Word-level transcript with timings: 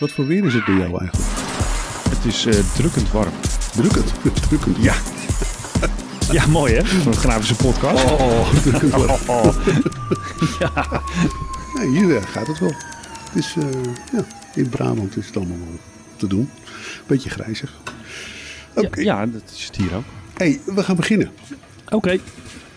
Wat 0.00 0.10
voor 0.10 0.26
weer 0.26 0.44
is 0.44 0.54
het 0.54 0.64
bij 0.64 0.74
jou 0.74 0.98
eigenlijk? 0.98 1.28
Het 2.08 2.24
is 2.24 2.46
eh, 2.46 2.74
drukkend 2.74 3.10
warm. 3.10 3.32
Drukkend. 3.74 4.12
Drukkend. 4.48 4.76
Ja. 4.76 4.94
ja, 6.36 6.46
mooi 6.46 6.74
hè? 6.74 7.00
Zo'n 7.02 7.14
grafische 7.14 7.54
podcast. 7.54 8.04
Oh, 8.04 8.54
drukkend 8.54 8.92
warm. 8.92 9.20
Oh. 9.26 9.66
ja. 10.60 11.02
Hier 11.92 12.16
eh, 12.16 12.22
gaat 12.22 12.46
het 12.46 12.58
wel. 12.58 12.72
Het 13.30 13.44
is, 13.44 13.54
eh, 13.58 13.92
ja, 14.12 14.24
in 14.54 14.68
Brabant 14.68 15.16
is 15.16 15.26
het 15.26 15.36
allemaal 15.36 15.58
wel 15.58 15.78
te 16.16 16.26
doen. 16.26 16.50
Beetje 17.06 17.30
grijzig. 17.30 17.72
Oké, 18.74 19.00
Ja, 19.00 19.18
ja, 19.20 19.26
dat 19.26 19.42
is 19.56 19.64
het 19.66 19.76
hier 19.76 19.94
ook. 19.94 20.04
hey, 20.36 20.60
we 20.64 20.82
gaan 20.82 20.96
beginnen. 20.96 21.30
Oké. 21.88 22.18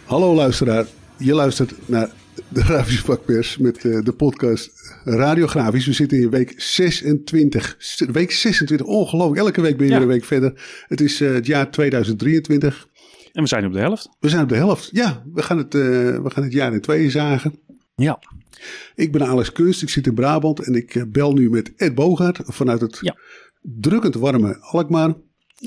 Hallo 0.05 0.33
luisteraar, 0.35 0.85
je 1.17 1.33
luistert 1.33 1.73
naar 1.85 2.09
de 2.49 2.63
Grafische 2.63 3.03
Vakpers 3.03 3.57
met 3.57 3.85
eh, 3.85 4.01
de 4.03 4.13
podcast 4.13 4.71
Radiografisch. 5.03 5.85
We 5.85 5.93
zitten 5.93 6.17
in 6.21 6.29
week 6.29 6.53
26. 6.57 7.75
S- 7.77 8.05
Week 8.11 8.31
26, 8.31 8.85
ongelooflijk. 8.87 9.39
Elke 9.39 9.61
week 9.61 9.77
ben 9.77 9.85
je 9.85 9.91
Ja. 9.91 9.97
weer 9.99 10.07
een 10.07 10.13
week 10.13 10.23
verder. 10.25 10.83
Het 10.87 11.01
is 11.01 11.21
eh, 11.21 11.33
het 11.33 11.45
jaar 11.45 11.71
2023. 11.71 12.87
En 13.31 13.41
we 13.41 13.47
zijn 13.47 13.65
op 13.65 13.73
de 13.73 13.79
helft. 13.79 14.09
We 14.19 14.29
zijn 14.29 14.43
op 14.43 14.49
de 14.49 14.55
helft. 14.55 14.89
Ja, 14.91 15.23
we 15.33 15.41
gaan 15.43 15.57
het, 15.57 15.75
eh, 15.75 15.81
we 15.81 16.29
gaan 16.29 16.43
het 16.43 16.53
jaar 16.53 16.73
in 16.73 16.81
tweeën 16.81 17.11
zagen. 17.11 17.53
Ja. 17.95 18.19
Ik 18.95 19.11
ben 19.11 19.27
Alex 19.27 19.51
Kunst, 19.51 19.81
ik 19.81 19.89
zit 19.89 20.07
in 20.07 20.13
Brabant 20.13 20.59
en 20.59 20.73
ik 20.75 21.05
bel 21.11 21.33
nu 21.33 21.49
met 21.49 21.73
Ed 21.75 21.95
Bogaert 21.95 22.39
vanuit 22.43 22.81
het 22.81 22.97
Ja. 23.01 23.15
drukkend 23.61 24.15
warme 24.15 24.57
Alkmaar. 24.59 25.13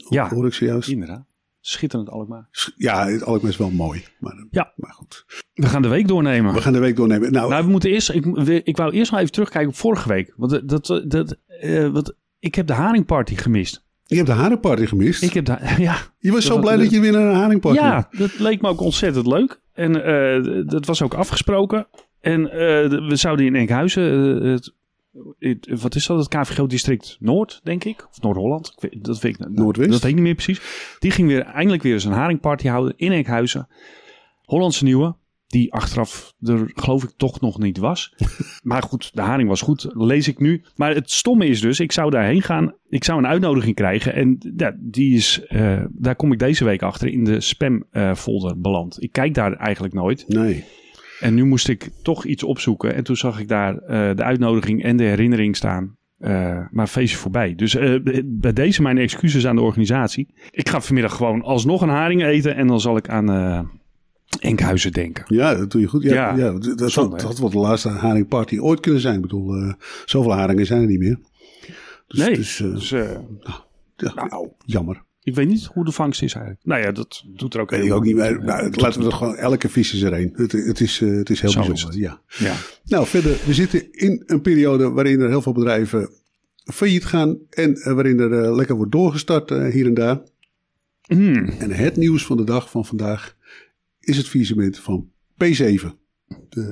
Ja. 0.09 0.29
Hoor 0.29 0.47
ik 0.47 0.53
zojuist. 0.55 0.89
Inderdaad. 0.89 1.25
Schitterend 1.69 2.11
Alkmaar. 2.11 2.49
Ja, 2.77 3.07
het 3.09 3.25
Alkmaar 3.25 3.51
is 3.51 3.57
wel 3.57 3.71
mooi. 3.71 4.05
Maar, 4.19 4.47
Ja. 4.51 4.73
maar 4.77 4.93
goed. 4.93 5.25
We 5.55 5.67
gaan 5.67 5.83
de 5.83 5.89
week 5.89 6.09
doornemen. 6.09 6.55
We 6.55 6.61
gaan 6.61 6.73
de 6.73 6.79
week 6.79 6.97
doornemen. 6.97 7.33
Nou, 7.33 7.51
Nou, 7.51 7.65
we 7.65 7.71
moeten 7.71 7.91
eerst. 7.91 8.11
Ik, 8.11 8.25
ik 8.65 8.77
wou 8.77 8.93
eerst 8.93 9.11
nog 9.11 9.21
even 9.21 9.33
terugkijken 9.33 9.71
op 9.71 9.77
vorige 9.77 10.09
week. 10.09 10.33
Want 10.37 10.51
dat, 10.69 10.69
dat, 10.87 11.05
dat, 11.11 11.37
eh, 11.61 11.89
wat, 11.89 12.15
ik 12.39 12.55
heb 12.55 12.67
de 12.67 12.73
haringparty 12.73 13.35
gemist. 13.37 13.85
je 14.05 14.15
hebt 14.17 14.27
de 14.29 14.35
harenparty 14.35 14.87
gemist. 14.87 15.23
Ik 15.23 15.33
heb 15.33 15.45
daar. 15.45 15.81
Ja, 15.81 15.97
je 16.19 16.33
was 16.33 16.45
zo 16.45 16.59
blij 16.61 16.77
dat 16.77 16.91
je 16.91 17.01
weer 17.01 17.13
naar 17.13 17.27
een 17.29 17.35
haringparty 17.35 17.79
ja, 17.79 18.09
dat 18.19 18.39
leek 18.39 18.61
me 18.61 18.69
ook 18.69 18.81
ontzettend 18.81 19.27
leuk. 19.27 19.61
En 19.73 20.05
eh, 20.05 20.63
dat 20.67 20.87
was 20.87 21.03
ook 21.03 21.15
afgesproken. 21.15 21.87
En 22.21 22.51
eh, 22.51 22.59
we 23.09 23.17
zouden 23.17 23.47
in 23.47 23.55
Enkhuizen. 23.57 24.43
eh, 24.43 24.51
het- 24.53 24.75
wat 25.81 25.95
is 25.95 26.07
dat? 26.07 26.19
Het 26.19 26.29
KVGO-district 26.29 27.17
Noord, 27.21 27.61
denk 27.63 27.85
ik. 27.85 28.07
Of 28.11 28.21
Noord-Holland. 28.21 28.75
Dat 28.99 29.21
weet 29.21 29.35
ik 29.35 29.39
nou, 29.39 29.53
Noordwest? 29.53 29.91
Dat 29.91 30.01
weet 30.01 30.11
ik 30.11 30.17
niet 30.17 30.25
meer 30.25 30.35
precies. 30.35 30.61
Die 30.99 31.11
ging 31.11 31.29
weer 31.29 31.43
eindelijk 31.43 31.83
weer 31.83 31.93
eens 31.93 32.05
een 32.05 32.13
haringparty 32.13 32.69
houden 32.69 32.95
in 32.97 33.13
Enkhuizen. 33.13 33.69
Hollandse 34.43 34.85
Nieuwe. 34.85 35.17
Die 35.47 35.73
achteraf 35.73 36.35
er 36.41 36.71
geloof 36.75 37.05
ik 37.05 37.13
toch 37.17 37.41
nog 37.41 37.59
niet 37.59 37.79
was. 37.79 38.15
maar 38.63 38.83
goed, 38.83 39.11
de 39.15 39.23
haring 39.23 39.49
was 39.49 39.61
goed. 39.61 39.87
Lees 39.93 40.29
ik 40.29 40.39
nu. 40.39 40.65
Maar 40.75 40.95
het 40.95 41.11
stomme 41.11 41.47
is 41.47 41.61
dus, 41.61 41.81
ik 41.81 41.93
zou 41.93 42.11
daarheen 42.11 42.43
gaan. 42.43 42.75
Ik 42.89 43.05
zou 43.05 43.19
een 43.19 43.27
uitnodiging 43.27 43.75
krijgen. 43.75 44.15
En 44.15 44.53
ja, 44.57 44.77
die 44.79 45.17
is, 45.17 45.45
eh, 45.47 45.85
daar 45.91 46.17
kom 46.17 46.33
ik 46.33 46.39
deze 46.39 46.65
week 46.65 46.83
achter 46.83 47.09
in 47.09 47.25
de 47.25 47.41
spamfolder 47.41 48.61
beland. 48.61 49.03
Ik 49.03 49.13
kijk 49.13 49.35
daar 49.35 49.53
eigenlijk 49.53 49.95
nooit. 49.95 50.25
Nee. 50.29 50.65
En 51.21 51.35
nu 51.35 51.45
moest 51.45 51.69
ik 51.69 51.91
toch 52.03 52.25
iets 52.25 52.43
opzoeken. 52.43 52.95
En 52.95 53.05
toen 53.05 53.17
zag 53.17 53.41
ik 53.41 53.49
daar 53.49 53.79
eh, 53.79 54.17
de 54.17 54.23
uitnodiging 54.23 54.83
en 54.83 54.97
de 54.97 55.05
herinnering 55.05 55.57
staan. 55.57 55.97
Eh, 56.19 56.59
maar 56.71 56.87
feestje 56.87 57.17
voorbij. 57.17 57.55
Dus 57.55 57.75
eh, 57.75 57.95
bij 58.25 58.53
deze 58.53 58.83
mijn 58.83 58.99
excuses 58.99 59.47
aan 59.47 59.57
de 59.57 59.63
organisatie. 59.63 60.29
Ik 60.51 60.69
ga 60.69 60.81
vanmiddag 60.81 61.17
gewoon 61.17 61.43
alsnog 61.43 61.83
een 61.83 61.89
haring 61.89 62.25
eten. 62.25 62.57
En 62.57 62.67
dan 62.67 62.81
zal 62.81 62.97
ik 62.97 63.09
aan 63.09 63.71
Enkhuizen 64.41 64.93
denken. 64.93 65.25
Ja, 65.29 65.55
dat 65.55 65.71
doe 65.71 65.81
je 65.81 65.87
goed. 65.87 66.03
Ja, 66.03 66.15
ja. 66.15 66.37
Ja. 66.37 66.53
dat, 66.53 66.79
dat, 66.79 66.91
Zonde, 66.91 67.11
had, 67.11 67.21
hè? 67.21 67.27
dat 67.27 67.39
had 67.39 67.39
wel 67.39 67.51
de 67.51 67.69
laatste 67.69 67.89
haringparty 67.89 68.59
ooit 68.59 68.81
kunnen 68.81 69.01
zijn. 69.01 69.15
Ik 69.15 69.21
bedoel, 69.21 69.75
zoveel 70.05 70.33
haringen 70.33 70.67
zijn 70.67 70.81
er 70.81 70.87
niet 70.87 70.99
meer. 70.99 71.19
Dus, 72.07 72.19
nee, 72.19 72.35
dus, 72.35 72.57
dus, 72.57 72.89
ja, 73.97 74.15
nou, 74.15 74.49
jammer. 74.65 75.05
Ik 75.27 75.35
weet 75.35 75.49
niet 75.49 75.65
hoe 75.65 75.85
de 75.85 75.93
vangst 75.93 76.23
is 76.23 76.35
eigenlijk. 76.35 76.65
Nou 76.65 76.83
ja, 76.83 76.93
dat 76.93 77.25
doet 77.27 77.55
er 77.55 77.61
ook 77.61 77.71
Weet 77.71 77.85
ik 77.85 77.93
ook 77.93 78.05
niet 78.05 78.15
meer. 78.17 78.45
Nou, 78.45 78.71
laten 78.71 79.01
we 79.01 79.07
er 79.07 79.13
gewoon, 79.13 79.37
elke 79.37 79.69
vis 79.69 79.95
is 79.95 80.03
er 80.03 80.13
één. 80.13 80.33
Het, 80.35 80.53
het, 80.53 80.81
is, 80.81 81.01
eh, 81.01 81.11
het 81.11 81.31
is 81.31 81.41
heel 81.41 81.51
Zo 81.51 81.61
is 81.61 81.67
bijzonder. 81.67 82.01
Ja. 82.01 82.21
Ja. 82.39 82.55
Nou, 82.85 83.07
verder, 83.07 83.37
we 83.47 83.55
zitten 83.55 83.93
in 83.93 84.23
een 84.27 84.41
periode 84.41 84.91
waarin 84.91 85.21
er 85.21 85.29
heel 85.29 85.43
veel 85.43 85.53
bedrijven 85.53 86.11
failliet 86.65 87.05
gaan. 87.05 87.39
En 87.51 87.75
eh, 87.75 87.93
waarin 87.93 88.19
er 88.19 88.45
eh, 88.45 88.55
lekker 88.55 88.77
wordt 88.77 88.93
doorgestart 88.93 89.51
hier 89.51 89.87
en 89.87 89.95
daar. 89.95 90.21
Hmm. 91.01 91.49
En 91.49 91.71
het 91.71 91.97
nieuws 91.97 92.27
van 92.27 92.37
de 92.37 92.45
dag 92.45 92.71
van 92.71 92.85
vandaag 92.85 93.37
is 94.01 94.17
het 94.17 94.29
faillissement 94.29 94.79
van 94.79 95.11
P7. 95.45 95.87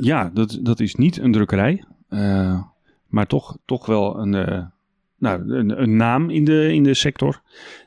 Ja, 0.00 0.30
dat, 0.34 0.58
dat 0.62 0.80
is 0.80 0.94
niet 0.94 1.18
een 1.18 1.32
drukkerij. 1.32 1.84
maar 3.06 3.26
toch, 3.26 3.58
toch 3.64 3.86
wel 3.86 4.18
een, 4.18 4.72
nou, 5.24 5.52
een, 5.54 5.82
een 5.82 5.96
naam 5.96 6.30
in 6.30 6.44
de, 6.44 6.72
in 6.72 6.82
de 6.82 6.94
sector, 6.94 7.40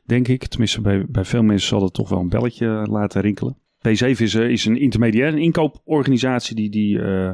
denk 0.06 0.28
ik. 0.28 0.48
Tenminste, 0.48 0.82
bij, 0.82 1.06
bij 1.10 1.26
veel 1.26 1.44
mensen 1.44 1.68
zal 1.68 1.84
het 1.84 1.94
toch 1.94 2.10
wel 2.10 2.20
een 2.20 2.30
belletje 2.30 2.68
laten 2.90 3.22
rinkelen. 3.22 3.58
P7 3.78 4.06
is, 4.08 4.36
eh, 4.36 4.50
is 4.50 4.66
een 4.66 4.78
intermediair, 4.80 5.34
een 5.34 5.40
inkooporganisatie 5.40 6.56
die, 6.56 6.70
die 6.70 7.02
eh, 7.02 7.32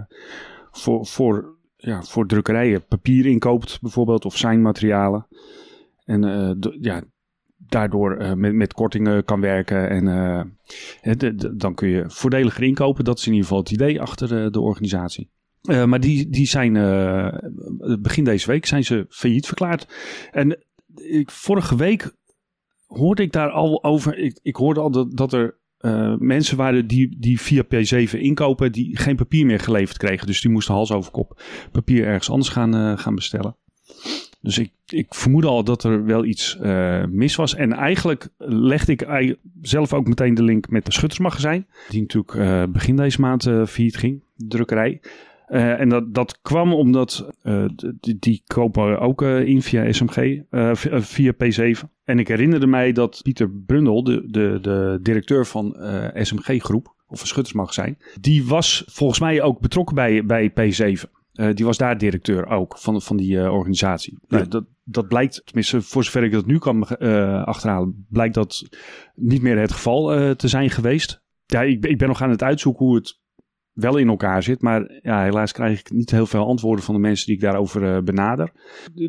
voor, 0.71 1.05
voor, 1.05 1.57
ja, 1.77 2.01
voor 2.01 2.27
drukkerijen 2.27 2.85
papier 2.85 3.25
inkoopt, 3.25 3.81
bijvoorbeeld, 3.81 4.25
of 4.25 4.37
seinmaterialen. 4.37 5.27
En 6.05 6.23
eh, 6.23 6.49
d- 6.49 6.77
ja, 6.81 7.01
daardoor 7.57 8.17
eh, 8.17 8.33
met, 8.33 8.53
met 8.53 8.73
kortingen 8.73 9.23
kan 9.25 9.41
werken. 9.41 9.89
En 9.89 10.07
eh, 10.07 11.21
dan 11.53 11.73
kun 11.73 11.89
je 11.89 12.03
voordeliger 12.07 12.63
inkopen. 12.63 13.03
Dat 13.03 13.17
is 13.17 13.25
in 13.27 13.31
ieder 13.31 13.47
geval 13.47 13.61
het 13.63 13.71
idee 13.71 14.01
achter 14.01 14.43
eh, 14.43 14.51
de 14.51 14.59
organisatie. 14.61 15.29
Eh, 15.63 15.85
maar 15.85 15.99
die, 15.99 16.29
die 16.29 16.47
zijn 16.47 16.75
eh, 16.75 17.37
begin 17.99 18.23
deze 18.23 18.47
week 18.47 18.65
zijn 18.65 18.83
ze 18.83 19.05
failliet 19.09 19.45
verklaard. 19.45 19.87
En 20.31 20.63
ik, 20.95 21.31
vorige 21.31 21.75
week 21.75 22.15
hoorde 22.85 23.21
ik 23.21 23.31
daar 23.31 23.49
al 23.49 23.83
over. 23.83 24.17
Ik, 24.17 24.39
ik 24.41 24.55
hoorde 24.55 24.79
al 24.79 24.91
dat, 24.91 25.17
dat 25.17 25.33
er 25.33 25.57
eh, 25.77 26.15
mensen 26.17 26.57
waren 26.57 26.87
die, 26.87 27.15
die 27.19 27.41
via 27.41 27.63
P7 27.63 28.19
inkopen, 28.19 28.71
die 28.71 28.97
geen 28.97 29.15
papier 29.15 29.45
meer 29.45 29.59
geleverd 29.59 29.97
kregen. 29.97 30.27
Dus 30.27 30.41
die 30.41 30.51
moesten 30.51 30.73
hals 30.73 30.91
over 30.91 31.11
kop 31.11 31.41
papier 31.71 32.05
ergens 32.05 32.29
anders 32.29 32.49
gaan, 32.49 32.97
gaan 32.97 33.15
bestellen. 33.15 33.55
Dus 34.41 34.57
ik, 34.57 34.71
ik 34.85 35.13
vermoedde 35.13 35.47
al 35.47 35.63
dat 35.63 35.83
er 35.83 36.05
wel 36.05 36.25
iets 36.25 36.57
mis 37.09 37.35
was. 37.35 37.55
En 37.55 37.73
eigenlijk 37.73 38.29
legde 38.37 38.91
ik 38.91 39.37
zelf 39.61 39.93
ook 39.93 40.07
meteen 40.07 40.33
de 40.33 40.43
link 40.43 40.69
met 40.69 40.85
de 40.85 40.91
Schuttersmagazijn. 40.91 41.67
Die 41.89 42.01
natuurlijk 42.01 42.71
begin 42.71 42.95
deze 42.95 43.21
maand 43.21 43.43
failliet 43.43 43.97
ging, 43.97 44.23
drukkerij. 44.35 45.01
Eh, 45.53 45.79
en 45.79 45.89
dat, 45.89 46.13
dat 46.13 46.41
kwam 46.41 46.73
omdat 46.73 47.27
eh, 47.41 47.65
die, 47.99 48.17
die 48.19 48.43
kopen 48.45 48.99
ook 48.99 49.21
eh, 49.21 49.47
in 49.47 49.61
via 49.61 49.91
SMG, 49.91 50.41
via 51.01 51.33
P7. 51.33 51.79
En 52.03 52.19
ik 52.19 52.27
herinnerde 52.27 52.67
mij 52.67 52.91
dat 52.91 53.19
Pieter 53.23 53.49
Brundel, 53.49 54.03
de, 54.03 54.23
de, 54.27 54.57
de 54.61 54.99
directeur 55.01 55.45
van 55.45 55.75
SMG 56.13 56.63
Groep, 56.63 56.95
of 57.07 57.21
een 57.21 57.27
schuttersmagazijn, 57.27 57.97
die 58.19 58.45
was 58.45 58.83
volgens 58.85 59.19
mij 59.19 59.41
ook 59.41 59.59
betrokken 59.59 59.95
bij, 59.95 60.25
bij 60.25 60.51
P7. 60.51 61.09
Eh, 61.33 61.53
die 61.53 61.65
was 61.65 61.77
daar 61.77 61.97
directeur 61.97 62.47
ook 62.47 62.77
van, 62.77 63.01
van 63.01 63.17
die 63.17 63.51
organisatie. 63.51 64.17
Nou, 64.27 64.47
dat, 64.47 64.65
dat 64.83 65.07
blijkt, 65.07 65.41
tenminste 65.45 65.81
voor 65.81 66.03
zover 66.03 66.23
ik 66.23 66.31
dat 66.31 66.45
nu 66.45 66.57
kan 66.57 66.87
achterhalen, 67.45 68.05
blijkt 68.09 68.33
dat 68.33 68.63
niet 69.15 69.41
meer 69.41 69.59
het 69.59 69.71
geval 69.71 70.35
te 70.35 70.47
zijn 70.47 70.69
geweest. 70.69 71.21
Ja, 71.45 71.61
ik, 71.61 71.85
ik 71.85 71.97
ben 71.97 72.07
nog 72.07 72.21
aan 72.21 72.29
het 72.29 72.43
uitzoeken 72.43 72.85
hoe 72.85 72.95
het 72.95 73.21
wel 73.73 73.97
in 73.97 74.07
elkaar 74.07 74.43
zit. 74.43 74.61
Maar 74.61 74.99
ja, 75.01 75.23
helaas 75.23 75.51
krijg 75.51 75.79
ik 75.79 75.91
niet 75.91 76.11
heel 76.11 76.25
veel 76.25 76.45
antwoorden 76.45 76.85
van 76.85 76.93
de 76.93 77.01
mensen 77.01 77.25
die 77.25 77.35
ik 77.35 77.41
daarover 77.41 77.95
eh, 77.95 78.03
benader. 78.03 78.51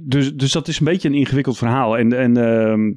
Dus, 0.03 0.35
dus 0.35 0.53
dat 0.53 0.69
is 0.69 0.79
een 0.79 0.85
beetje 0.85 1.09
een 1.09 1.15
ingewikkeld 1.15 1.59
verhaal. 1.59 1.99
En, 1.99 2.13
en 2.13 2.37
ehm, 2.37 2.93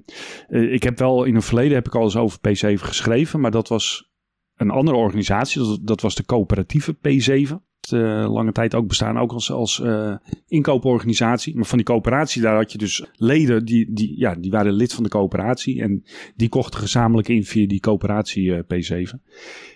eh, 0.48 0.74
ik 0.74 0.84
heb 0.84 1.00
wel 1.00 1.24
in 1.24 1.36
het 1.36 1.46
verleden 1.46 1.76
heb 1.76 1.88
ik 1.88 1.96
al 1.96 2.04
eens 2.04 2.16
over 2.16 2.40
P7 2.40 2.74
geschreven. 2.74 3.40
Maar 3.40 3.52
dat 3.52 3.68
was 3.68 4.12
een 4.56 4.70
andere 4.70 4.98
organisatie. 4.98 5.62
Dat, 5.62 5.80
dat 5.82 6.02
was 6.02 6.16
de 6.16 6.26
coöperatieve 6.26 6.96
P7. 6.96 7.67
Uh, 7.92 8.34
lange 8.34 8.52
tijd 8.52 8.75
ook 8.75 8.88
bestaan, 8.88 9.18
ook 9.18 9.31
als, 9.31 9.52
als 9.52 9.80
uh, 9.80 10.16
inkooporganisatie. 10.48 11.56
Maar 11.56 11.66
van 11.66 11.78
die 11.78 11.88
coöperatie, 11.88 12.42
daar 12.42 12.56
had 12.56 12.72
je 12.72 12.78
dus 12.78 13.06
leden 13.16 13.66
die, 13.66 13.94
die, 13.94 14.19
ja, 14.19 14.36
die 14.36 14.51
waren 14.51 14.74
lid 14.74 14.94
van 14.94 15.04
de 15.04 15.10
coöperatie. 15.10 15.81
En 15.81 16.04
die 16.36 16.50
kochten 16.50 16.80
gezamenlijk 16.80 17.28
in 17.28 17.45
via 17.45 17.68
die 17.68 17.80
coöperatie 17.80 18.45
uh, 18.45 18.60
P7. 18.60 19.16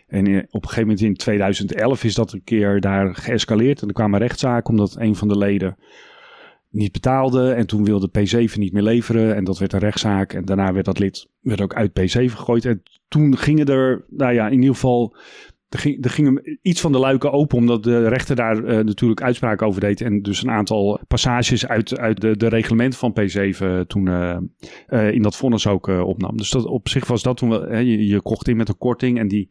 En 0.08 0.48
op 0.50 0.64
een 0.64 0.70
gegeven 0.70 0.82
moment 0.82 1.02
in 1.02 1.16
2011 1.16 2.04
is 2.04 2.16
dat 2.16 2.34
een 2.34 2.44
keer 2.44 2.82
daar 2.82 3.16
geëscaleerd. 3.16 3.82
En 3.82 3.88
er 3.88 3.94
kwamen 3.94 4.20
rechtszaken 4.20 4.70
omdat 4.70 4.96
een 5.00 5.16
van 5.16 5.28
de 5.28 5.38
leden 5.38 5.78
niet 6.70 6.92
betaalde. 6.92 7.52
En 7.52 7.68
toen 7.68 7.84
wilde 7.84 8.10
P7 8.10 8.54
niet 8.54 8.74
meer 8.74 8.84
leveren. 8.84 9.36
En 9.36 9.44
dat 9.44 9.58
werd 9.58 9.74
een 9.74 9.80
rechtszaak. 9.80 10.34
En 10.34 10.46
daarna 10.46 10.74
werd 10.74 10.86
dat 10.86 11.00
lid 11.00 11.30
werd 11.42 11.62
ook 11.62 11.74
uit 11.74 11.92
P7 12.00 12.32
gegooid. 12.32 12.66
En 12.66 12.84
toen 13.08 13.38
gingen 13.38 13.66
er, 13.66 14.06
nou 14.10 14.34
ja, 14.34 14.48
in 14.48 14.60
ieder 14.60 14.74
geval 14.74 15.16
er 15.72 15.80
ging, 15.80 16.28
er 16.28 16.58
iets 16.62 16.82
van 16.82 16.92
de 16.92 16.98
luiken 16.98 17.32
open, 17.32 17.58
omdat 17.58 17.84
de 17.84 18.08
rechter 18.08 18.36
daar 18.36 18.58
uh, 18.58 18.84
natuurlijk 18.84 19.22
uitspraak 19.22 19.62
over 19.62 19.82
deed. 19.82 20.02
En 20.02 20.22
dus 20.22 20.44
een 20.44 20.52
aantal 20.52 21.00
passages 21.08 21.68
uit, 21.68 21.98
uit 21.98 22.22
de, 22.22 22.38
de 22.38 22.48
reglementen 22.48 23.00
van 23.00 23.16
P7 23.20 23.88
toen 23.88 24.06
uh, 24.06 24.38
uh, 24.90 25.12
in 25.12 25.22
dat 25.22 25.36
vonnis 25.36 25.68
ook 25.68 25.88
opnam. 25.88 26.38
Dus 26.38 26.50
dat, 26.50 26.66
op 26.66 26.90
zich 26.90 27.08
was 27.08 27.24
dat 27.24 27.38
toen 27.38 27.50
je, 27.86 28.08
je 28.08 28.22
kocht 28.22 28.48
in 28.48 28.58
met 28.58 28.70
een 28.70 28.78
korting 28.78 29.20
en 29.20 29.28
die 29.28 29.50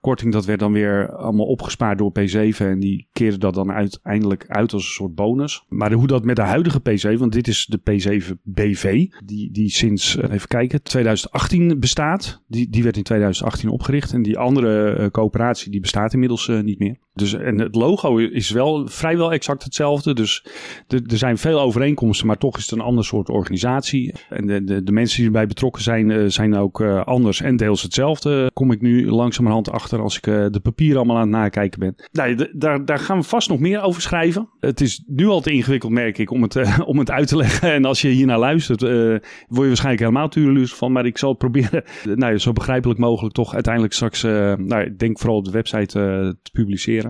korting 0.00 0.32
dat 0.32 0.44
werd 0.44 0.58
dan 0.58 0.72
weer 0.72 1.12
allemaal 1.16 1.46
opgespaard 1.46 1.98
door 1.98 2.12
P7 2.20 2.56
en 2.56 2.80
die 2.80 3.08
keerde 3.12 3.38
dat 3.38 3.54
dan 3.54 3.72
uiteindelijk 3.72 4.44
uit 4.48 4.72
als 4.72 4.84
een 4.84 4.92
soort 4.92 5.14
bonus. 5.14 5.64
Maar 5.68 5.92
hoe 5.92 6.06
dat 6.06 6.24
met 6.24 6.36
de 6.36 6.42
huidige 6.42 6.80
P7, 6.80 7.18
want 7.18 7.32
dit 7.32 7.48
is 7.48 7.66
de 7.66 7.80
P7 7.90 8.34
BV, 8.42 9.06
die, 9.24 9.50
die 9.50 9.70
sinds, 9.70 10.16
even 10.16 10.48
kijken, 10.48 10.82
2018 10.82 11.80
bestaat. 11.80 12.42
Die, 12.46 12.68
die 12.70 12.82
werd 12.82 12.96
in 12.96 13.02
2018 13.02 13.68
opgericht 13.68 14.12
en 14.12 14.22
die 14.22 14.38
andere 14.38 15.08
coöperatie 15.10 15.57
die 15.64 15.80
bestaat 15.80 16.12
inmiddels 16.12 16.48
niet 16.48 16.78
meer. 16.78 16.98
Dus, 17.18 17.32
en 17.34 17.58
het 17.58 17.74
logo 17.74 18.16
is 18.16 18.50
wel 18.50 18.86
vrijwel 18.86 19.32
exact 19.32 19.62
hetzelfde. 19.64 20.14
Dus 20.14 20.44
er 20.88 21.18
zijn 21.18 21.38
veel 21.38 21.60
overeenkomsten, 21.60 22.26
maar 22.26 22.38
toch 22.38 22.56
is 22.56 22.62
het 22.62 22.78
een 22.78 22.84
ander 22.84 23.04
soort 23.04 23.28
organisatie. 23.28 24.14
En 24.28 24.46
de, 24.46 24.64
de, 24.64 24.82
de 24.82 24.92
mensen 24.92 25.16
die 25.16 25.26
erbij 25.26 25.46
betrokken 25.46 25.82
zijn, 25.82 26.10
uh, 26.10 26.28
zijn 26.28 26.56
ook 26.56 26.80
uh, 26.80 27.04
anders 27.04 27.40
en 27.40 27.56
deels 27.56 27.82
hetzelfde. 27.82 28.50
Kom 28.52 28.70
ik 28.70 28.80
nu 28.80 29.10
langzamerhand 29.10 29.70
achter 29.70 30.00
als 30.00 30.16
ik 30.16 30.26
uh, 30.26 30.46
de 30.50 30.60
papieren 30.60 30.96
allemaal 30.96 31.16
aan 31.16 31.22
het 31.22 31.30
nakijken 31.30 31.80
ben. 31.80 31.94
Nou, 32.12 32.48
daar, 32.52 32.84
daar 32.84 32.98
gaan 32.98 33.18
we 33.18 33.24
vast 33.24 33.48
nog 33.48 33.58
meer 33.58 33.82
over 33.82 34.02
schrijven. 34.02 34.48
Het 34.60 34.80
is 34.80 35.02
nu 35.06 35.26
al 35.26 35.40
te 35.40 35.50
ingewikkeld, 35.50 35.92
merk 35.92 36.18
ik, 36.18 36.30
om 36.30 36.42
het, 36.42 36.56
om 36.84 36.98
het 36.98 37.10
uit 37.10 37.28
te 37.28 37.36
leggen. 37.36 37.72
En 37.72 37.84
als 37.84 38.00
je 38.00 38.08
hiernaar 38.08 38.38
luistert, 38.38 38.80
word 38.80 39.22
je 39.48 39.66
waarschijnlijk 39.66 40.00
helemaal 40.00 40.28
tureluurs 40.28 40.74
van. 40.74 40.92
Maar 40.92 41.06
ik 41.06 41.18
zal 41.18 41.34
proberen, 41.34 41.84
nou, 42.14 42.38
zo 42.38 42.52
begrijpelijk 42.52 43.00
mogelijk 43.00 43.34
toch 43.34 43.54
uiteindelijk 43.54 43.94
straks, 43.94 44.22
nou, 44.22 44.80
ik 44.80 44.98
denk 44.98 45.18
vooral 45.18 45.36
op 45.36 45.44
de 45.44 45.50
website 45.50 45.86
te 45.86 46.50
publiceren. 46.52 47.07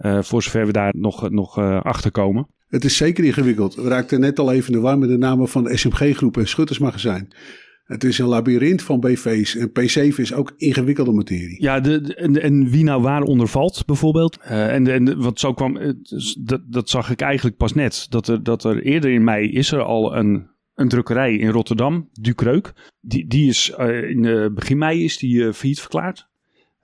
Uh, 0.00 0.22
voor 0.22 0.42
zover 0.42 0.66
we 0.66 0.72
daar 0.72 0.94
nog, 0.96 1.30
nog 1.30 1.58
uh, 1.58 1.80
achter 1.80 2.10
komen. 2.10 2.48
Het 2.68 2.84
is 2.84 2.96
zeker 2.96 3.24
ingewikkeld. 3.24 3.74
We 3.74 3.88
raakten 3.88 4.20
net 4.20 4.38
al 4.38 4.52
even 4.52 4.72
de 4.72 4.80
war 4.80 4.98
met 4.98 5.08
de 5.08 5.18
namen 5.18 5.48
van 5.48 5.64
de 5.64 5.76
SMG-groep 5.76 6.36
en 6.36 6.48
Schuttersmagazijn. 6.48 7.28
Het 7.88 8.04
is 8.04 8.18
een 8.18 8.26
labyrint 8.26 8.82
van 8.82 9.00
BV's 9.00 9.56
en 9.56 9.68
P7 9.68 10.16
is 10.16 10.34
ook 10.34 10.52
ingewikkelde 10.56 11.12
materie. 11.12 11.62
Ja, 11.62 11.80
de, 11.80 12.14
en, 12.14 12.42
en, 12.42 12.70
wie 12.70 12.84
nou 12.84 13.02
waar 13.02 13.22
onder 13.22 13.48
valt 13.48 13.86
bijvoorbeeld. 13.86 14.38
Uh, 14.44 14.74
en, 14.74 14.86
en 14.86 15.20
wat 15.20 15.40
zo 15.40 15.52
kwam, 15.52 15.78
dat, 16.38 16.60
dat 16.66 16.90
zag 16.90 17.10
ik 17.10 17.20
eigenlijk 17.20 17.56
pas 17.56 17.74
net. 17.74 18.06
Dat 18.08 18.28
er, 18.28 18.42
dat 18.42 18.64
er 18.64 18.82
eerder 18.82 19.10
in 19.10 19.24
mei 19.24 19.50
is 19.50 19.72
er 19.72 19.82
al 19.82 20.16
een, 20.16 20.46
een 20.74 20.88
drukkerij 20.88 21.36
in 21.36 21.50
Rotterdam, 21.50 22.08
Ducreuk. 22.12 22.72
Die, 23.00 23.26
die 23.26 23.48
is 23.48 23.74
uh, 23.78 24.10
in 24.10 24.54
begin 24.54 24.78
mei 24.78 25.04
is 25.04 25.18
die 25.18 25.34
uh, 25.34 25.52
failliet 25.52 25.80
verklaard. 25.80 26.27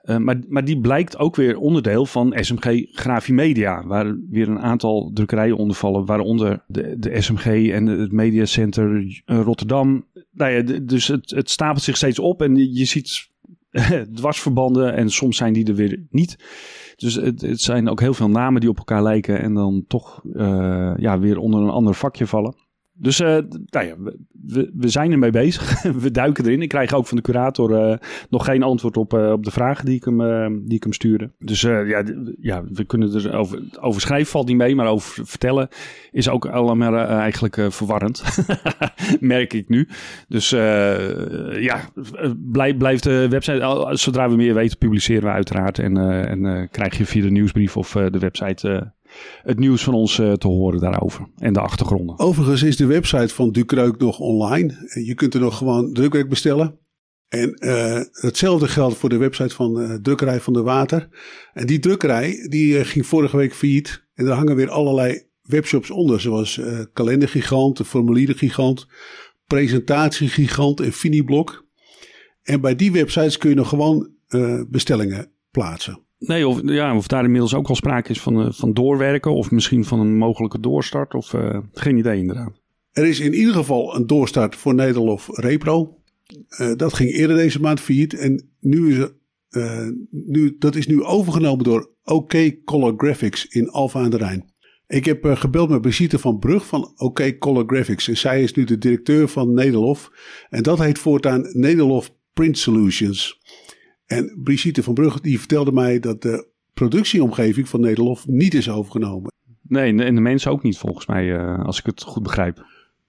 Uh, 0.05 0.17
maar, 0.17 0.41
maar 0.49 0.65
die 0.65 0.81
blijkt 0.81 1.19
ook 1.19 1.37
weer 1.37 1.59
onderdeel 1.59 2.07
van 2.07 2.37
SMG 2.41 2.87
Grafimedia, 2.93 3.87
waar 3.87 4.17
weer 4.31 4.49
een 4.49 4.61
aantal 4.61 5.11
drukkerijen 5.15 5.57
onder 5.57 5.77
vallen, 5.77 6.05
waaronder 6.05 6.65
de, 6.67 6.95
de 6.99 7.21
SMG 7.21 7.71
en 7.71 7.87
het 7.87 8.13
Mediacenter 8.13 9.23
Rotterdam. 9.25 10.07
Nou 10.31 10.53
ja, 10.53 10.81
dus 10.83 11.07
het, 11.07 11.31
het 11.31 11.51
stapelt 11.51 11.83
zich 11.83 11.97
steeds 11.97 12.19
op 12.19 12.43
en 12.43 12.75
je 12.75 12.85
ziet 12.85 13.29
dwarsverbanden 14.15 14.95
en 14.95 15.11
soms 15.11 15.37
zijn 15.37 15.53
die 15.53 15.67
er 15.67 15.75
weer 15.75 16.07
niet. 16.11 16.37
Dus 16.97 17.15
het, 17.15 17.41
het 17.41 17.61
zijn 17.61 17.89
ook 17.89 18.01
heel 18.01 18.15
veel 18.15 18.31
namen 18.31 18.61
die 18.61 18.71
op 18.71 18.79
elkaar 18.79 19.03
lijken 19.03 19.41
en 19.41 19.55
dan 19.55 19.85
toch 19.89 20.23
uh, 20.33 20.93
ja, 20.97 21.19
weer 21.19 21.39
onder 21.39 21.61
een 21.61 21.71
ander 21.71 21.95
vakje 21.95 22.27
vallen. 22.27 22.55
Dus 22.97 23.21
uh, 23.21 23.29
nou 23.67 23.87
ja, 23.87 23.95
we, 24.47 24.71
we 24.75 24.89
zijn 24.89 25.13
ermee 25.13 25.31
bezig. 25.31 25.83
we 26.05 26.11
duiken 26.11 26.45
erin. 26.45 26.63
Ik 26.63 26.69
krijg 26.69 26.93
ook 26.93 27.07
van 27.07 27.17
de 27.17 27.23
curator 27.23 27.71
uh, 27.71 27.97
nog 28.31 28.45
geen 28.45 28.63
antwoord 28.63 28.97
op, 28.97 29.15
uh, 29.15 29.33
op 29.33 29.45
de 29.45 29.51
vragen 29.51 29.85
die 29.85 29.95
ik 29.95 30.05
hem, 30.05 30.19
die 30.67 30.77
ik 30.77 30.83
hem 30.83 30.93
stuurde. 30.93 31.31
Dus 31.39 31.61
ja, 31.61 32.03
ja, 32.41 32.65
we 32.73 32.85
kunnen 32.85 33.15
er 33.15 33.37
over, 33.37 33.63
over 33.81 34.01
schrijven 34.01 34.31
valt 34.31 34.49
niet 34.49 34.57
mee, 34.57 34.75
maar 34.75 34.87
over 34.87 35.27
vertellen 35.27 35.69
is 36.11 36.29
ook 36.29 36.47
allemaal 36.47 36.97
eigenlijk 36.97 37.57
verwarrend. 37.69 38.25
Merk 39.21 39.53
ik 39.53 39.69
nu. 39.69 39.89
Dus 40.29 40.51
ja, 41.59 41.81
blijf, 42.53 42.77
blijf 42.77 43.01
de 43.01 43.29
website. 43.29 43.89
Zodra 43.93 44.29
we 44.29 44.37
meer 44.37 44.55
weten, 44.55 44.79
publiceren 44.79 45.23
we 45.23 45.29
uiteraard. 45.29 45.79
En, 45.79 45.97
en 46.29 46.69
krijg 46.71 46.99
je 46.99 47.07
via 47.07 47.23
de 47.23 47.31
nieuwsbrief 47.31 47.77
of 47.77 47.93
de 47.93 48.19
website 48.19 48.93
het 49.43 49.59
nieuws 49.59 49.85
van 49.85 49.95
ons 49.95 50.19
uh, 50.19 50.33
te 50.33 50.47
horen 50.47 50.81
daarover 50.81 51.29
en 51.39 51.53
de 51.53 51.61
achtergronden. 51.61 52.19
Overigens 52.19 52.63
is 52.63 52.77
de 52.77 52.87
website 52.87 53.35
van 53.35 53.53
Ducreuk 53.53 53.99
nog 53.99 54.19
online. 54.19 55.01
Je 55.05 55.15
kunt 55.15 55.35
er 55.35 55.41
nog 55.41 55.59
gewoon 55.59 55.93
drukwerk 55.93 56.29
bestellen. 56.29 56.79
En 57.29 57.57
uh, 57.59 58.01
hetzelfde 58.13 58.69
geldt 58.69 58.97
voor 58.97 59.09
de 59.09 59.17
website 59.17 59.55
van 59.55 59.81
uh, 59.81 59.95
Drukkerij 59.95 60.41
van 60.41 60.53
de 60.53 60.63
Water. 60.63 61.09
En 61.53 61.67
die 61.67 61.79
drukkerij 61.79 62.47
die 62.49 62.85
ging 62.85 63.07
vorige 63.07 63.37
week 63.37 63.55
failliet. 63.55 64.05
En 64.15 64.27
er 64.27 64.33
hangen 64.33 64.57
weer 64.57 64.71
allerlei 64.71 65.23
webshops 65.43 65.91
onder. 65.91 66.21
Zoals 66.21 66.61
kalendergigant, 66.93 67.77
de 67.77 67.85
formulierengigant, 67.85 68.87
presentatiegigant 69.47 70.81
en 70.81 70.93
Finiblok. 70.93 71.67
En 72.43 72.61
bij 72.61 72.77
die 72.77 72.93
websites 72.93 73.39
kun 73.39 73.51
je 73.51 73.57
nog 73.57 73.69
gewoon 73.69 74.11
bestellingen 74.69 75.31
plaatsen. 75.51 76.05
Nee, 76.19 76.49
of, 76.49 76.61
ja, 76.65 76.97
of 76.97 77.07
daar 77.07 77.25
inmiddels 77.25 77.55
ook 77.55 77.69
al 77.69 77.75
sprake 77.75 78.11
is 78.11 78.21
van, 78.21 78.41
uh, 78.41 78.47
van 78.51 78.73
doorwerken 78.73 79.35
of 79.35 79.51
misschien 79.51 79.85
van 79.85 80.01
een 80.01 80.17
mogelijke 80.17 80.61
doorstart 80.61 81.15
of 81.15 81.33
uh, 81.33 81.59
geen 81.73 81.97
idee 81.97 82.19
inderdaad. 82.19 82.63
Er 82.93 83.07
is 83.07 83.21
in 83.21 83.35
ieder 83.35 83.55
geval 83.55 83.97
een 83.97 84.07
doorstart 84.07 84.57
voor 84.57 84.75
Nederlof 84.75 85.29
Repro. 85.33 85.99
Uh, 86.61 86.73
dat 86.77 86.95
ging 86.95 87.11
eerder 87.11 87.37
deze 87.37 87.61
maand 87.61 87.81
failliet 87.81 88.15
en 88.15 88.49
nu 88.61 88.95
is 88.95 89.09
nu, 90.11 90.57
dat 90.59 90.75
is 90.75 90.87
nu 90.87 91.03
overgenomen 91.03 91.65
door 91.65 91.91
OK 92.05 92.35
Color 92.65 92.95
Graphics 92.97 93.47
in 93.47 93.71
Alfa 93.71 94.01
aan 94.01 94.11
de 94.11 94.17
Rijn. 94.17 94.53
Ik 94.87 95.05
heb 95.05 95.25
gebeld 95.25 95.69
met 95.69 95.81
Brigitte 95.81 96.19
van 96.19 96.39
Brug 96.39 96.67
van 96.67 96.93
OK 96.97 97.39
Color 97.39 97.65
Graphics 97.67 98.09
en 98.09 98.17
zij 98.17 98.43
is 98.43 98.53
nu 98.53 98.65
de 98.65 98.79
directeur 98.79 99.29
van 99.29 99.53
Nederlof. 99.53 100.11
En 100.51 100.63
dat 100.63 100.79
heet 100.79 100.99
voortaan 100.99 101.49
Nederlof 101.53 102.15
Print 102.33 102.59
Solutions. 102.59 103.41
En 104.15 104.41
Brigitte 104.43 104.83
van 104.83 104.95
Brugge 104.95 105.21
die 105.21 105.39
vertelde 105.39 105.73
mij 105.73 105.99
dat 105.99 106.23
de 106.23 106.49
productieomgeving 106.75 107.69
van 107.69 107.81
Nederlof 107.81 108.27
niet 108.27 108.55
is 108.55 108.71
overgenomen. 108.71 109.33
Nee, 109.63 110.03
en 110.03 110.15
de 110.15 110.21
mensen 110.21 110.51
ook 110.51 110.63
niet 110.63 110.79
volgens 110.79 111.07
mij, 111.07 111.25
uh, 111.25 111.65
als 111.65 111.79
ik 111.79 111.87
het 111.87 112.03
goed 112.03 112.23
begrijp. 112.23 112.67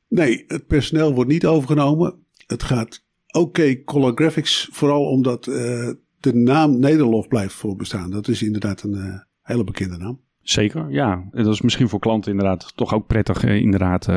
Nee, 0.07 0.44
het 0.48 0.68
personeel 0.68 1.13
wordt 1.13 1.30
niet 1.30 1.46
overgenomen. 1.46 2.16
Het 2.48 2.63
gaat 2.63 3.06
oké 3.28 3.40
okay, 3.40 3.84
Color 3.84 4.12
Graphics, 4.16 4.69
vooral 4.72 5.06
omdat 5.06 5.48
uh, 5.48 5.56
de 6.19 6.34
naam 6.34 6.80
Nederlof 6.80 7.28
blijft 7.28 7.54
voorbestaan. 7.54 8.12
Dat 8.12 8.28
is 8.28 8.44
inderdaad 8.44 8.84
een 8.84 8.96
uh, 8.96 9.16
hele 9.42 9.63
bekende 9.63 9.98
naam. 9.98 10.19
Zeker, 10.42 10.92
ja. 10.92 11.28
Dat 11.31 11.54
is 11.54 11.62
misschien 11.62 11.90
voor 11.90 12.00
klanten 12.00 12.31
inderdaad 12.31 12.72
toch 12.75 12.94
ook 12.94 13.07
prettig 13.07 13.44
inderdaad 13.44 14.07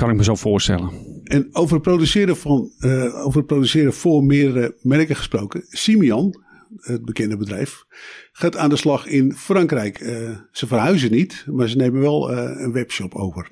kan 0.00 0.10
ik 0.10 0.16
me 0.16 0.24
zo 0.24 0.34
voorstellen. 0.34 0.90
En 1.24 1.48
over 1.52 1.74
het 1.74 1.82
produceren, 1.82 2.36
van, 2.36 2.72
uh, 2.78 3.26
over 3.26 3.38
het 3.38 3.46
produceren 3.46 3.92
voor 3.92 4.24
meerdere 4.24 4.76
merken 4.82 5.16
gesproken. 5.16 5.64
Simian, 5.68 6.42
het 6.76 7.04
bekende 7.04 7.36
bedrijf, 7.36 7.84
gaat 8.32 8.56
aan 8.56 8.70
de 8.70 8.76
slag 8.76 9.06
in 9.06 9.32
Frankrijk. 9.32 10.00
Uh, 10.00 10.30
ze 10.52 10.66
verhuizen 10.66 11.10
niet, 11.10 11.44
maar 11.50 11.68
ze 11.68 11.76
nemen 11.76 12.00
wel 12.00 12.32
uh, 12.32 12.62
een 12.62 12.72
webshop 12.72 13.14
over. 13.14 13.50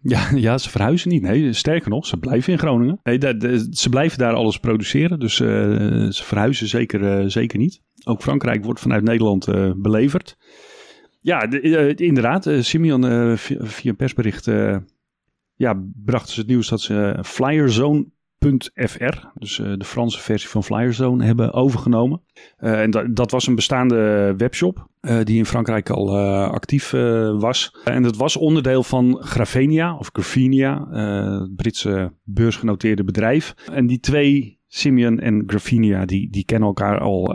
Ja, 0.00 0.30
ja, 0.46 0.58
ze 0.58 0.70
verhuizen 0.70 1.10
niet. 1.10 1.22
Nee, 1.22 1.52
sterker 1.52 1.90
nog, 1.90 2.06
ze 2.06 2.16
blijven 2.16 2.52
in 2.52 2.58
Groningen. 2.58 3.00
Nee, 3.02 3.18
ze 3.70 3.88
blijven 3.88 4.18
daar 4.18 4.34
alles 4.34 4.58
produceren. 4.58 5.20
Dus 5.20 5.34
ze 5.36 6.22
verhuizen 6.24 6.68
zeker, 6.68 7.30
zeker 7.30 7.58
niet. 7.58 7.80
Ook 8.04 8.22
Frankrijk 8.22 8.64
wordt 8.64 8.80
vanuit 8.80 9.02
Nederland 9.02 9.46
beleverd. 9.76 10.36
Ja, 11.20 11.46
de, 11.46 11.94
inderdaad. 11.94 12.48
Simeon 12.60 13.36
via 13.38 13.90
een 13.90 13.96
persbericht 13.96 14.48
ja, 15.56 15.82
brachten 16.04 16.32
ze 16.32 16.40
het 16.40 16.48
nieuws 16.48 16.68
dat 16.68 16.80
ze 16.80 17.18
Flyerzone.fr, 17.22 19.26
dus 19.34 19.58
uh, 19.58 19.72
de 19.76 19.84
Franse 19.84 20.20
versie 20.20 20.48
van 20.48 20.64
Flyerzone, 20.64 21.24
hebben 21.24 21.52
overgenomen. 21.52 22.22
Uh, 22.60 22.82
en 22.82 23.10
dat, 23.14 23.30
was 23.30 23.46
een 23.46 23.54
bestaande 23.54 24.34
webshop 24.36 24.88
die 25.22 25.38
in 25.38 25.46
Frankrijk 25.46 25.90
al 25.90 26.18
actief 26.48 26.90
was. 27.38 27.76
En 27.84 28.02
dat 28.02 28.16
was 28.16 28.36
onderdeel 28.36 28.82
van 28.82 29.18
Grafenia, 29.20 29.96
of 29.96 30.10
Grafenia, 30.12 30.88
het 31.40 31.56
Britse 31.56 32.12
beursgenoteerde 32.24 33.04
bedrijf. 33.04 33.54
En 33.72 33.86
die 33.86 34.00
twee, 34.00 34.60
Simeon 34.66 35.18
en 35.18 35.42
Grafenia, 35.46 36.04
die, 36.04 36.30
die 36.30 36.44
kennen 36.44 36.68
elkaar 36.68 36.98
al 36.98 37.34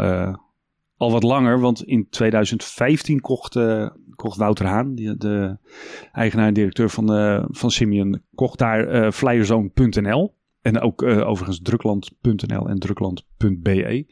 al 1.02 1.12
wat 1.12 1.24
langer, 1.24 1.60
want 1.60 1.84
in 1.84 2.08
2015 2.10 3.20
kocht, 3.20 3.56
kocht 4.22 4.38
Wouter 4.38 4.66
Haan, 4.66 4.96
die, 4.96 5.18
de 5.18 5.58
eigenaar 6.12 6.48
en 6.48 6.54
directeur 6.54 6.90
van, 6.90 7.06
de, 7.06 7.46
van 7.48 7.72
Simian, 7.72 8.22
kocht 8.36 8.60
daar 8.60 9.12
Flyerzone.nl. 9.12 10.40
En 10.62 10.80
ook 10.80 11.02
uh, 11.02 11.28
overigens 11.28 11.60
Drukland.nl 11.62 12.70
en 12.70 12.80
Drukland.be. 12.80 14.06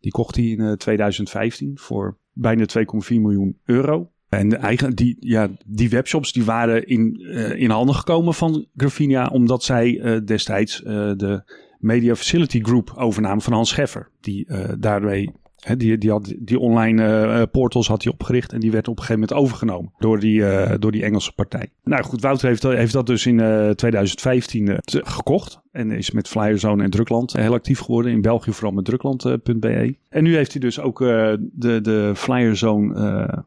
Die 0.00 0.12
kocht 0.12 0.36
hij 0.36 0.44
in 0.44 0.76
2015 0.76 1.78
voor 1.78 2.18
bijna 2.32 2.64
2,4 2.78 2.86
miljoen 3.08 3.58
euro. 3.64 4.10
En 4.28 4.58
eigen, 4.58 4.94
die, 4.94 5.16
ja, 5.20 5.48
die 5.66 5.90
webshops 5.90 6.32
die 6.32 6.44
waren 6.44 6.86
in, 6.86 7.20
in 7.56 7.70
handen 7.70 7.94
gekomen 7.94 8.34
van 8.34 8.66
Grafinia, 8.76 9.26
omdat 9.26 9.62
zij 9.62 10.20
destijds 10.24 10.82
de 10.82 11.42
Media 11.78 12.14
Facility 12.14 12.60
Group 12.60 12.92
overnamen 12.96 13.42
van 13.42 13.52
Hans 13.52 13.68
Scheffer. 13.68 14.10
Die 14.20 14.46
daarmee 14.78 15.32
Die, 15.74 15.98
die, 15.98 16.12
die 16.38 16.58
online 16.58 17.02
uh, 17.02 17.42
portals 17.52 17.88
had 17.88 18.02
hij 18.02 18.12
opgericht 18.12 18.52
en 18.52 18.60
die 18.60 18.70
werd 18.70 18.88
op 18.88 18.98
een 18.98 19.02
gegeven 19.02 19.20
moment 19.20 19.40
overgenomen 19.40 19.92
door 19.98 20.20
die, 20.20 20.38
uh, 20.38 20.72
door 20.78 20.92
die 20.92 21.02
Engelse 21.02 21.32
partij. 21.32 21.68
Nou 21.84 22.02
goed, 22.02 22.20
Wouter 22.20 22.48
heeft, 22.48 22.62
heeft 22.62 22.92
dat 22.92 23.06
dus 23.06 23.26
in 23.26 23.36
2015 23.74 24.78
gekocht 24.84 25.60
en 25.72 25.90
is 25.90 26.10
met 26.10 26.28
Flyerzone 26.28 26.82
en 26.82 26.90
Drukland 26.90 27.32
heel 27.32 27.52
actief 27.52 27.78
geworden. 27.78 28.12
In 28.12 28.20
België 28.20 28.52
vooral 28.52 28.72
met 28.72 28.84
drukland.be. 28.84 29.96
En 30.08 30.22
nu 30.22 30.36
heeft 30.36 30.52
hij 30.52 30.60
dus 30.60 30.80
ook 30.80 30.98
de, 30.98 31.78
de 31.82 32.12
Flyerzone 32.14 33.44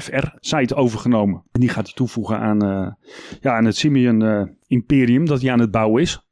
.fr 0.00 0.26
site 0.40 0.74
overgenomen. 0.74 1.42
En 1.52 1.60
die 1.60 1.68
gaat 1.68 1.86
hij 1.86 1.94
toevoegen 1.94 2.38
aan, 2.38 2.96
ja, 3.40 3.56
aan 3.56 3.64
het 3.64 3.76
Simeon 3.76 4.48
Imperium 4.66 5.26
dat 5.26 5.40
hij 5.40 5.52
aan 5.52 5.60
het 5.60 5.70
bouwen 5.70 6.02
is. 6.02 6.22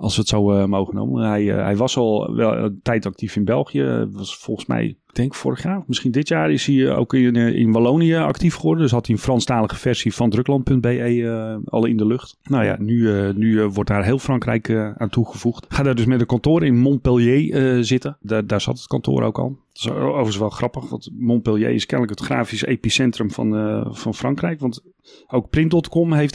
Als 0.00 0.14
we 0.14 0.20
het 0.20 0.30
zo 0.30 0.52
uh, 0.52 0.64
mogen 0.64 0.94
noemen. 0.94 1.28
Hij, 1.28 1.42
uh, 1.42 1.54
hij 1.54 1.76
was 1.76 1.96
al 1.96 2.34
wel 2.34 2.56
een 2.56 2.80
tijd 2.82 3.06
actief 3.06 3.36
in 3.36 3.44
België. 3.44 4.08
Was 4.10 4.36
volgens 4.36 4.66
mij, 4.66 4.84
ik 4.84 5.14
denk 5.14 5.34
vorig 5.34 5.62
jaar, 5.62 5.82
misschien 5.86 6.10
dit 6.10 6.28
jaar, 6.28 6.50
is 6.50 6.66
hij 6.66 6.94
ook 6.94 7.14
in, 7.14 7.36
in 7.36 7.72
Wallonië 7.72 8.14
actief 8.14 8.54
geworden. 8.54 8.82
Dus 8.82 8.92
had 8.92 9.06
hij 9.06 9.14
een 9.14 9.20
Franstalige 9.20 9.76
versie 9.76 10.14
van 10.14 10.30
drukland.be 10.30 11.16
uh, 11.16 11.56
al 11.64 11.86
in 11.86 11.96
de 11.96 12.06
lucht. 12.06 12.38
Nou 12.42 12.64
ja, 12.64 12.76
nu, 12.78 13.32
nu 13.32 13.62
wordt 13.62 13.90
daar 13.90 14.04
heel 14.04 14.18
Frankrijk 14.18 14.70
aan 14.96 15.08
toegevoegd. 15.08 15.66
Ga 15.68 15.82
daar 15.82 15.94
dus 15.94 16.04
met 16.04 16.20
een 16.20 16.26
kantoor 16.26 16.64
in 16.64 16.78
Montpellier 16.78 17.84
zitten. 17.84 18.16
Daar, 18.20 18.46
daar 18.46 18.60
zat 18.60 18.78
het 18.78 18.86
kantoor 18.86 19.22
ook 19.22 19.38
al. 19.38 19.48
Dat 19.48 19.82
is 19.82 19.90
overigens 19.90 20.38
wel 20.38 20.50
grappig, 20.50 20.90
want 20.90 21.10
Montpellier 21.18 21.70
is 21.70 21.86
kennelijk 21.86 22.18
het 22.18 22.28
grafisch 22.28 22.64
epicentrum 22.64 23.30
van, 23.30 23.50
van 23.94 24.14
Frankrijk. 24.14 24.60
Want 24.60 24.82
ook 25.26 25.50
Print.com 25.50 26.12
heeft 26.12 26.34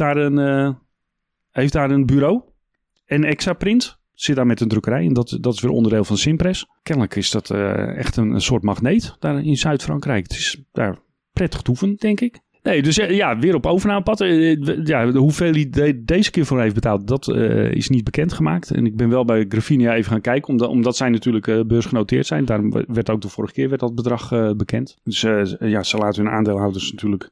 heeft 1.51 1.73
daar 1.73 1.91
een 1.91 2.05
bureau. 2.05 2.53
En 3.05 3.23
Exaprint 3.23 3.97
zit 4.13 4.35
daar 4.35 4.45
met 4.45 4.61
een 4.61 4.67
drukkerij. 4.67 5.05
En 5.05 5.13
dat, 5.13 5.37
dat 5.41 5.53
is 5.53 5.61
weer 5.61 5.71
onderdeel 5.71 6.03
van 6.03 6.17
Simpress. 6.17 6.65
Kennelijk 6.83 7.15
is 7.15 7.31
dat 7.31 7.49
uh, 7.49 7.97
echt 7.97 8.17
een, 8.17 8.41
soort 8.41 8.63
magneet 8.63 9.15
daar 9.19 9.43
in 9.43 9.57
Zuid-Frankrijk. 9.57 10.23
Het 10.23 10.37
is 10.37 10.61
daar 10.71 10.97
prettig 11.33 11.61
toeven, 11.61 11.95
denk 11.95 12.21
ik. 12.21 12.43
Nee, 12.63 12.81
dus 12.81 12.95
ja, 12.95 13.39
weer 13.39 13.55
op 13.55 13.65
overnamepad. 13.65 14.19
Ja, 14.83 15.11
hoeveel 15.11 15.53
hij 15.69 16.01
deze 16.05 16.31
keer 16.31 16.45
voor 16.45 16.61
heeft 16.61 16.73
betaald, 16.73 17.07
dat 17.07 17.27
is 17.71 17.89
niet 17.89 18.03
bekendgemaakt. 18.03 18.71
En 18.71 18.85
ik 18.85 18.95
ben 18.95 19.09
wel 19.09 19.25
bij 19.25 19.45
Grafinia 19.49 19.93
even 19.93 20.11
gaan 20.11 20.21
kijken, 20.21 20.49
omdat, 20.49 20.69
omdat 20.69 20.97
zij 20.97 21.09
natuurlijk 21.09 21.67
beursgenoteerd 21.67 22.25
zijn. 22.25 22.45
Daarom 22.45 22.71
werd 22.87 23.09
ook 23.09 23.21
de 23.21 23.29
vorige 23.29 23.53
keer 23.53 23.69
werd 23.69 23.81
dat 23.81 23.95
bedrag 23.95 24.55
bekend. 24.57 24.97
Dus 25.03 25.21
ja, 25.59 25.83
ze 25.83 25.97
laten 25.97 26.23
hun 26.23 26.33
aandeelhouders 26.33 26.91
natuurlijk 26.91 27.29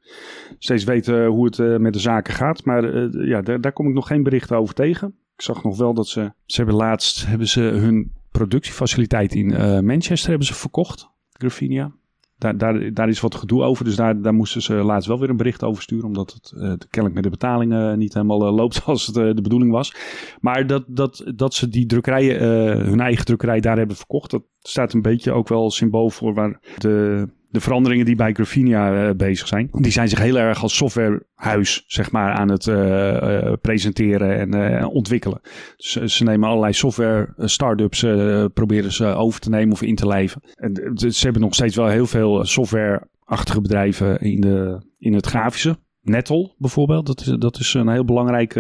steeds 0.58 0.84
weten 0.84 1.26
hoe 1.26 1.46
het 1.46 1.80
met 1.80 1.94
de 1.94 2.00
zaken 2.00 2.34
gaat. 2.34 2.66
Maar 2.66 3.10
ja, 3.26 3.42
daar, 3.42 3.62
daar 3.62 3.74
kom 3.74 3.88
ik 3.88 3.94
nog 3.94 4.08
geen 4.08 4.24
berichten 4.24 4.58
over 4.58 4.74
tegen. 4.74 5.16
Ik 5.36 5.42
zag 5.42 5.64
nog 5.64 5.78
wel 5.78 5.94
dat 5.94 6.08
ze, 6.08 6.34
ze 6.46 6.56
hebben 6.56 6.76
laatst 6.76 7.26
hebben 7.26 7.48
ze 7.48 7.62
hun 7.62 8.12
productiefaciliteit 8.32 9.36
in 9.36 9.50
uh, 9.50 9.80
Manchester 9.80 10.30
hebben 10.30 10.48
ze 10.48 10.54
verkocht, 10.54 11.10
Grafinia. 11.32 11.92
Daar, 12.38 12.58
daar, 12.58 12.94
daar 12.94 13.10
is 13.10 13.20
wat 13.20 13.36
gedoe 13.36 13.64
over, 13.64 13.86
dus 13.86 13.96
daar, 13.96 14.22
daar 14.22 14.34
moesten 14.34 14.62
ze 14.62 14.74
laatst 14.74 15.08
wel 15.08 15.20
weer 15.20 15.30
een 15.30 15.38
bericht 15.38 15.64
over 15.64 15.84
sturen, 15.84 16.06
omdat 16.06 16.34
het 16.34 16.54
uh, 16.56 16.62
kennelijk 16.62 17.14
met 17.14 17.24
de 17.24 17.30
betalingen 17.30 17.98
niet 17.98 18.14
helemaal 18.14 18.54
loopt 18.54 18.76
zoals 18.84 19.06
het 19.06 19.16
de 19.16 19.42
bedoeling 19.42 19.72
was. 19.72 19.96
Maar 20.42 20.68
dat, 20.68 20.84
dat, 20.88 21.32
dat 21.36 21.54
ze 21.54 21.68
die 21.68 21.86
drukkerijen, 21.86 22.40
hun 22.86 23.00
eigen 23.00 23.26
drukkerij 23.26 23.60
daar 23.60 23.78
hebben 23.78 23.96
verkocht, 23.96 24.32
dat 24.32 24.44
staat 24.60 24.94
een 24.94 25.02
beetje 25.02 25.32
ook 25.32 25.48
wel 25.48 25.72
symbool 25.72 26.10
voor 26.10 26.34
waar 26.34 26.60
de 26.78 27.28
de 27.54 27.62
veranderingen 27.62 28.06
die 28.06 28.16
bij 28.16 28.34
Grafinia 28.34 29.08
uh, 29.08 29.16
bezig 29.16 29.48
zijn, 29.48 29.70
die 29.72 29.92
zijn 29.92 30.10
zich 30.10 30.20
heel 30.20 30.38
erg 30.38 30.62
als 30.62 30.76
softwarehuis 30.76 31.84
zeg 31.88 32.12
maar, 32.12 32.32
aan 32.32 32.50
het 32.50 32.66
uh, 32.66 32.76
uh, 32.76 33.54
presenteren 33.62 34.54
en 34.54 34.86
ontwikkelen. 34.86 35.42
Dus 35.76 35.92
ze 35.92 36.24
nemen 36.24 36.50
allerlei 36.50 36.74
software 36.74 37.34
startups, 37.38 38.06
proberen 38.54 38.92
ze 38.92 39.06
over 39.06 39.40
te 39.40 39.50
nemen 39.50 39.74
of 39.74 39.82
in 39.82 39.96
te 39.96 40.08
lijven. 40.08 40.42
En 40.56 40.92
ze 40.96 41.24
hebben 41.24 41.42
nog 41.42 41.54
steeds 41.54 41.76
wel 41.76 41.88
heel 41.88 42.06
veel 42.06 42.46
softwareachtige 42.46 43.62
bedrijven 43.62 44.20
in, 44.20 44.42
de, 44.42 44.86
in 44.98 45.14
het 45.14 45.26
grafische. 45.26 45.78
Nettle 46.02 46.54
bijvoorbeeld, 46.58 47.06
dat 47.06 47.20
is, 47.20 47.36
dat 47.40 47.60
is 47.60 47.74
een 47.74 47.90
heel 47.90 48.06
belangrijk 48.06 48.60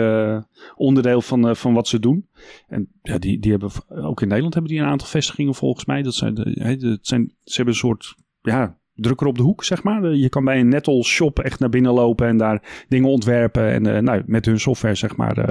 onderdeel 0.75 1.21
van, 1.21 1.55
van 1.55 1.73
wat 1.73 1.87
ze 1.87 1.99
doen. 1.99 2.27
En 2.67 2.87
ja, 3.01 3.17
die, 3.17 3.39
die 3.39 3.51
hebben 3.51 3.71
ook 3.87 4.21
in 4.21 4.27
Nederland 4.27 4.53
hebben 4.53 4.71
die 4.71 4.81
een 4.81 4.87
aantal 4.87 5.07
vestigingen 5.07 5.55
volgens 5.55 5.85
mij. 5.85 6.01
Dat 6.01 6.13
zijn, 6.13 6.33
dat 6.35 6.99
zijn, 7.01 7.33
ze 7.43 7.55
hebben 7.55 7.73
een 7.73 7.79
soort 7.79 8.15
ja, 8.41 8.77
drukker 8.95 9.27
op 9.27 9.37
de 9.37 9.43
hoek, 9.43 9.63
zeg 9.63 9.83
maar. 9.83 10.13
Je 10.13 10.29
kan 10.29 10.43
bij 10.43 10.59
een 10.59 10.67
Nettle 10.67 11.03
shop 11.03 11.39
echt 11.39 11.59
naar 11.59 11.69
binnen 11.69 11.93
lopen 11.93 12.27
en 12.27 12.37
daar 12.37 12.85
dingen 12.87 13.09
ontwerpen. 13.09 13.71
En 13.71 13.87
uh, 13.87 13.97
nou, 13.97 14.23
met 14.25 14.45
hun 14.45 14.59
software, 14.59 14.95
zeg 14.95 15.15
maar, 15.15 15.37
uh, 15.37 15.45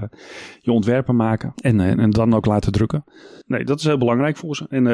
je 0.61 0.73
ontwerpen 0.73 1.17
maken. 1.17 1.53
En, 1.63 1.79
uh, 1.79 1.99
en 1.99 2.11
dan 2.11 2.35
ook 2.35 2.47
laten 2.47 2.73
drukken. 2.73 3.05
Nee, 3.47 3.65
dat 3.65 3.79
is 3.79 3.85
heel 3.85 3.99
belangrijk 3.99 4.37
voor 4.37 4.57
ze. 4.57 4.67
En 4.69 4.87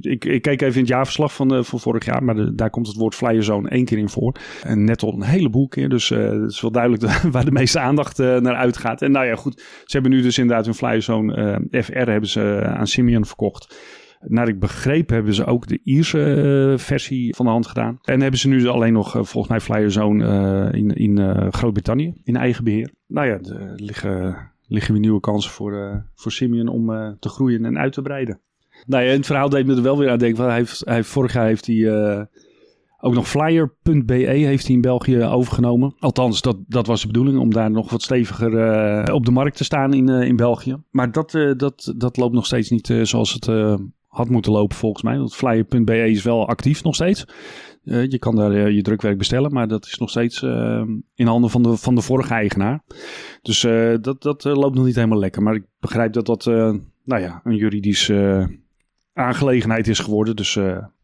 ik, 0.00 0.24
ik 0.24 0.42
keek 0.42 0.62
even 0.62 0.74
in 0.74 0.80
het 0.80 0.88
jaarverslag 0.88 1.34
van, 1.34 1.64
van 1.64 1.80
vorig 1.80 2.04
jaar, 2.04 2.24
maar 2.24 2.54
daar 2.54 2.70
komt 2.70 2.86
het 2.86 2.96
woord 2.96 3.14
Flyerzone 3.14 3.68
één 3.68 3.84
keer 3.84 3.98
in 3.98 4.08
voor. 4.08 4.34
En 4.62 4.84
Nettle 4.84 5.12
een 5.12 5.22
heleboel 5.22 5.68
keer. 5.68 5.88
Dus 5.88 6.08
het 6.08 6.50
is 6.50 6.60
wel 6.60 6.70
duidelijk 6.70 7.02
de, 7.02 7.30
waar 7.30 7.44
de 7.44 7.50
meeste 7.50 7.80
aandacht 7.80 8.18
naar 8.18 8.54
uitgaat. 8.54 9.02
En 9.02 9.12
nou 9.12 9.26
ja, 9.26 9.34
goed. 9.34 9.60
Ze 9.60 9.96
hebben 9.96 10.10
nu 10.10 10.22
dus 10.22 10.38
inderdaad 10.38 10.64
hun 10.64 10.74
Flyerzone 10.74 11.60
FR 11.70 11.92
hebben 11.92 12.28
ze 12.28 12.62
aan 12.64 12.86
Simeon 12.86 13.24
verkocht. 13.26 13.76
Naar 14.26 14.48
ik 14.48 14.60
begreep 14.60 15.08
hebben 15.08 15.34
ze 15.34 15.44
ook 15.44 15.66
de 15.66 15.80
Ierse 15.84 16.18
uh, 16.18 16.78
versie 16.78 17.34
van 17.34 17.44
de 17.44 17.52
hand 17.52 17.66
gedaan. 17.66 17.98
En 18.02 18.20
hebben 18.20 18.40
ze 18.40 18.48
nu 18.48 18.66
alleen 18.66 18.92
nog 18.92 19.16
uh, 19.16 19.22
volgens 19.22 19.48
mij 19.48 19.60
Flyerzone 19.60 20.24
uh, 20.72 20.80
in, 20.80 20.90
in 20.90 21.52
Groot-Brittannië 21.52 22.14
in 22.24 22.36
eigen 22.36 22.64
beheer. 22.64 22.90
Nou 23.06 23.26
ja, 23.26 23.32
er 23.32 23.72
liggen, 23.76 24.36
liggen 24.66 24.92
weer 24.92 25.02
nieuwe 25.02 25.20
kansen 25.20 25.50
voor, 25.50 26.04
voor 26.14 26.32
Simeon 26.32 26.68
om 26.68 27.16
te 27.18 27.28
groeien 27.28 27.64
en 27.64 27.78
uit 27.78 27.92
te 27.92 28.02
breiden. 28.02 28.40
Nou 28.86 29.04
ja, 29.04 29.10
het 29.10 29.26
verhaal 29.26 29.48
deed 29.48 29.66
me 29.66 29.76
er 29.76 29.82
wel 29.82 29.98
weer 29.98 30.10
aan 30.10 30.18
denken. 30.18 30.44
Hij 30.44 30.56
heeft, 30.56 30.82
hij, 30.84 31.04
vorig 31.04 31.32
jaar 31.32 31.46
heeft 31.46 31.66
hij 31.66 32.28
ook 33.00 33.14
nog 33.14 33.28
flyer.be 33.28 34.14
heeft 34.14 34.66
hij 34.66 34.74
in 34.74 34.80
België 34.80 35.22
overgenomen. 35.22 35.94
Althans, 35.98 36.40
dat, 36.40 36.56
dat 36.66 36.86
was 36.86 37.00
de 37.00 37.06
bedoeling 37.06 37.38
om 37.38 37.52
daar 37.52 37.70
nog 37.70 37.90
wat 37.90 38.02
steviger 38.02 39.12
op 39.12 39.24
de 39.24 39.30
markt 39.30 39.56
te 39.56 39.64
staan 39.64 39.94
in, 39.94 40.08
in 40.08 40.36
België. 40.36 40.76
Maar 40.90 41.12
dat, 41.12 41.30
dat, 41.56 41.94
dat 41.96 42.16
loopt 42.16 42.34
nog 42.34 42.46
steeds 42.46 42.70
niet 42.70 42.94
zoals 43.02 43.32
het 43.32 43.46
had 44.10 44.28
moeten 44.28 44.52
lopen 44.52 44.76
volgens 44.76 45.02
mij. 45.02 45.18
Want 45.18 45.34
flyer.be 45.34 46.10
is 46.10 46.22
wel 46.22 46.48
actief 46.48 46.82
nog 46.82 46.94
steeds. 46.94 47.24
Uh, 47.84 48.06
je 48.06 48.18
kan 48.18 48.36
daar 48.36 48.52
uh, 48.52 48.74
je 48.74 48.82
drukwerk 48.82 49.18
bestellen, 49.18 49.52
maar 49.52 49.68
dat 49.68 49.86
is 49.86 49.98
nog 49.98 50.10
steeds 50.10 50.42
uh, 50.42 50.82
in 51.14 51.26
handen 51.26 51.50
van 51.50 51.62
de, 51.62 51.76
van 51.76 51.94
de 51.94 52.00
vorige 52.00 52.34
eigenaar. 52.34 52.82
Dus 53.42 53.60
dat, 54.00 54.22
dat 54.22 54.44
loopt 54.44 54.74
nog 54.74 54.84
niet 54.84 54.94
helemaal 54.94 55.18
lekker. 55.18 55.42
Maar 55.42 55.54
ik 55.54 55.64
begrijp 55.80 56.12
dat 56.12 56.26
dat 56.26 56.44
nou 57.04 57.20
ja, 57.20 57.40
een 57.44 57.56
juridische 57.56 58.50
aangelegenheid 59.12 59.88
is 59.88 59.98
geworden. 59.98 60.36
Dus 60.36 60.54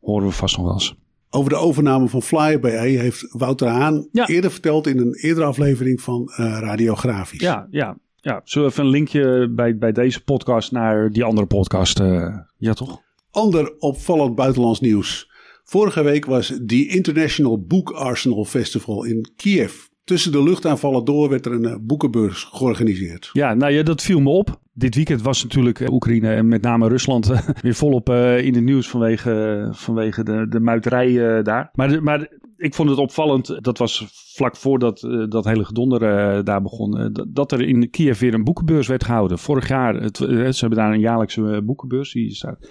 horen 0.01 0.27
we 0.27 0.33
vast 0.33 0.57
nog 0.57 0.65
wel 0.65 0.75
eens. 0.75 0.95
Over 1.31 1.51
de 1.51 1.57
overname 1.57 2.09
van 2.09 2.23
Flyer.be 2.23 2.71
heeft 2.71 3.27
Wouter 3.33 3.69
Haan 3.69 4.09
ja. 4.13 4.27
eerder 4.27 4.51
verteld 4.51 4.87
in 4.87 4.99
een 4.99 5.15
eerdere 5.15 5.47
aflevering 5.47 6.01
van 6.01 6.31
Radiografisch. 6.37 7.41
Ja, 7.41 7.67
ja, 7.71 7.97
ja, 8.27 8.41
zullen 8.45 8.69
we 8.69 8.73
even 8.73 8.85
een 8.85 8.91
linkje 8.91 9.49
bij, 9.51 9.79
bij 9.79 9.93
deze 9.93 10.25
podcast 10.25 10.73
naar 10.73 11.11
die 11.11 11.25
andere 11.25 11.47
podcast? 11.47 12.01
Uh, 12.01 12.37
ja, 12.57 12.73
toch? 12.73 13.03
Ander 13.31 13.75
opvallend 13.79 14.35
buitenlands 14.35 14.81
nieuws. 14.81 15.31
Vorige 15.65 16.03
week 16.03 16.25
was 16.25 16.59
die 16.63 16.89
International 16.89 17.65
Book 17.67 17.91
Arsenal 17.91 18.45
Festival 18.45 19.05
in 19.05 19.29
Kiev. 19.37 19.75
Tussen 20.05 20.33
de 20.33 20.43
luchtaanvallen 20.43 21.05
door 21.05 21.29
werd 21.29 21.47
er 21.47 21.53
een 21.53 21.65
uh, 21.65 21.75
boekenbeurs 21.81 22.45
georganiseerd. 22.45 23.31
Ja, 23.33 23.55
nou 23.55 23.73
ja, 23.73 23.83
dat 23.83 24.03
viel 24.03 24.21
me 24.21 24.31
op. 24.31 24.61
Dit 24.73 24.95
weekend 24.95 25.23
was 25.23 25.43
natuurlijk 25.43 25.81
uh, 25.81 25.93
Oekraïne 25.93 26.35
en 26.35 26.49
met 26.49 26.63
name 26.63 26.89
Rusland 26.89 27.33
weer 27.63 27.75
volop 27.75 28.11
in 28.11 28.55
het 28.55 28.65
nieuws 28.65 28.89
vanwege, 28.89 29.69
vanwege 29.73 30.25
de, 30.25 30.47
de 30.49 30.61
muiterij 30.61 31.43
daar. 31.43 31.71
Maar, 31.75 32.03
maar 32.03 32.29
ik 32.57 32.75
vond 32.75 32.89
het 32.89 32.99
opvallend, 32.99 33.65
dat 33.65 33.79
was 33.79 34.07
vlak 34.35 34.57
voordat 34.57 35.03
uh, 35.03 35.29
dat 35.29 35.45
hele 35.45 35.65
gedonder 35.65 36.03
uh, 36.03 36.45
daar 36.45 36.63
begon, 36.63 37.01
uh, 37.01 37.07
dat 37.29 37.53
er 37.53 37.61
in 37.61 37.91
Kiev 37.91 38.21
weer 38.21 38.35
een 38.35 38.45
boekenbeurs 38.45 38.87
werd 38.87 39.05
gehouden. 39.05 39.39
Vorig 39.39 39.69
jaar, 39.69 39.95
het, 39.95 40.17
ze 40.17 40.57
hebben 40.59 40.79
daar 40.79 40.93
een 40.93 41.01
jaarlijkse 41.01 41.63
boekenbeurs, 41.65 42.13
die 42.13 42.35
staat 42.35 42.71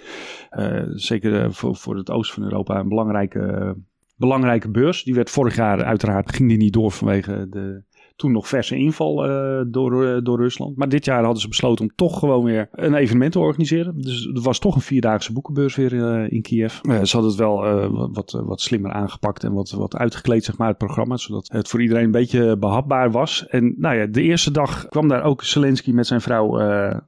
zeker 0.94 1.52
voor, 1.52 1.76
voor 1.76 1.96
het 1.96 2.10
oosten 2.10 2.34
van 2.34 2.50
Europa 2.50 2.78
een 2.78 2.88
belangrijke, 2.88 3.76
belangrijke 4.16 4.70
beurs. 4.70 5.04
Die 5.04 5.14
werd 5.14 5.30
vorig 5.30 5.56
jaar 5.56 5.84
uiteraard, 5.84 6.34
ging 6.34 6.48
die 6.48 6.58
niet 6.58 6.72
door 6.72 6.92
vanwege 6.92 7.46
de 7.50 7.82
toen 8.16 8.32
nog 8.32 8.48
verse 8.48 8.76
inval 8.76 9.28
uh, 9.28 9.60
door, 9.66 10.04
uh, 10.04 10.18
door 10.22 10.38
Rusland. 10.38 10.76
Maar 10.76 10.88
dit 10.88 11.04
jaar 11.04 11.22
hadden 11.22 11.40
ze 11.40 11.48
besloten 11.48 11.84
om 11.84 11.92
toch 11.94 12.18
gewoon 12.18 12.44
weer 12.44 12.68
een 12.72 12.94
evenement 12.94 13.32
te 13.32 13.38
organiseren. 13.38 14.00
Dus 14.00 14.26
er 14.26 14.40
was 14.40 14.58
toch 14.58 14.74
een 14.74 14.80
vierdaagse 14.80 15.32
boekenbeurs 15.32 15.76
weer 15.76 15.92
uh, 15.92 16.32
in 16.32 16.42
Kiev. 16.42 16.80
ze 16.82 17.16
hadden 17.16 17.30
het 17.30 17.34
wel 17.34 17.90
wat, 18.12 18.42
wat 18.44 18.60
slimmer 18.60 18.92
aangepakt 18.92 19.44
en 19.44 19.52
wat, 19.52 19.70
wat 19.70 19.96
uitgekleed, 19.96 20.44
zeg 20.44 20.58
maar, 20.58 20.68
het 20.68 20.78
programma. 20.78 21.16
Zodat 21.16 21.48
het 21.52 21.68
voor 21.68 21.82
iedereen 21.82 22.04
een 22.04 22.10
beetje 22.10 22.56
behapbaar 22.56 23.10
was. 23.10 23.46
En 23.46 23.74
nou 23.78 23.96
ja, 23.96 24.06
de 24.06 24.22
eerste 24.22 24.50
dag 24.50 24.88
kwam 24.88 25.08
daar 25.08 25.22
ook 25.22 25.42
Zelensky 25.42 25.90
met 25.90 26.06
zijn 26.06 26.20
vrouw 26.20 26.56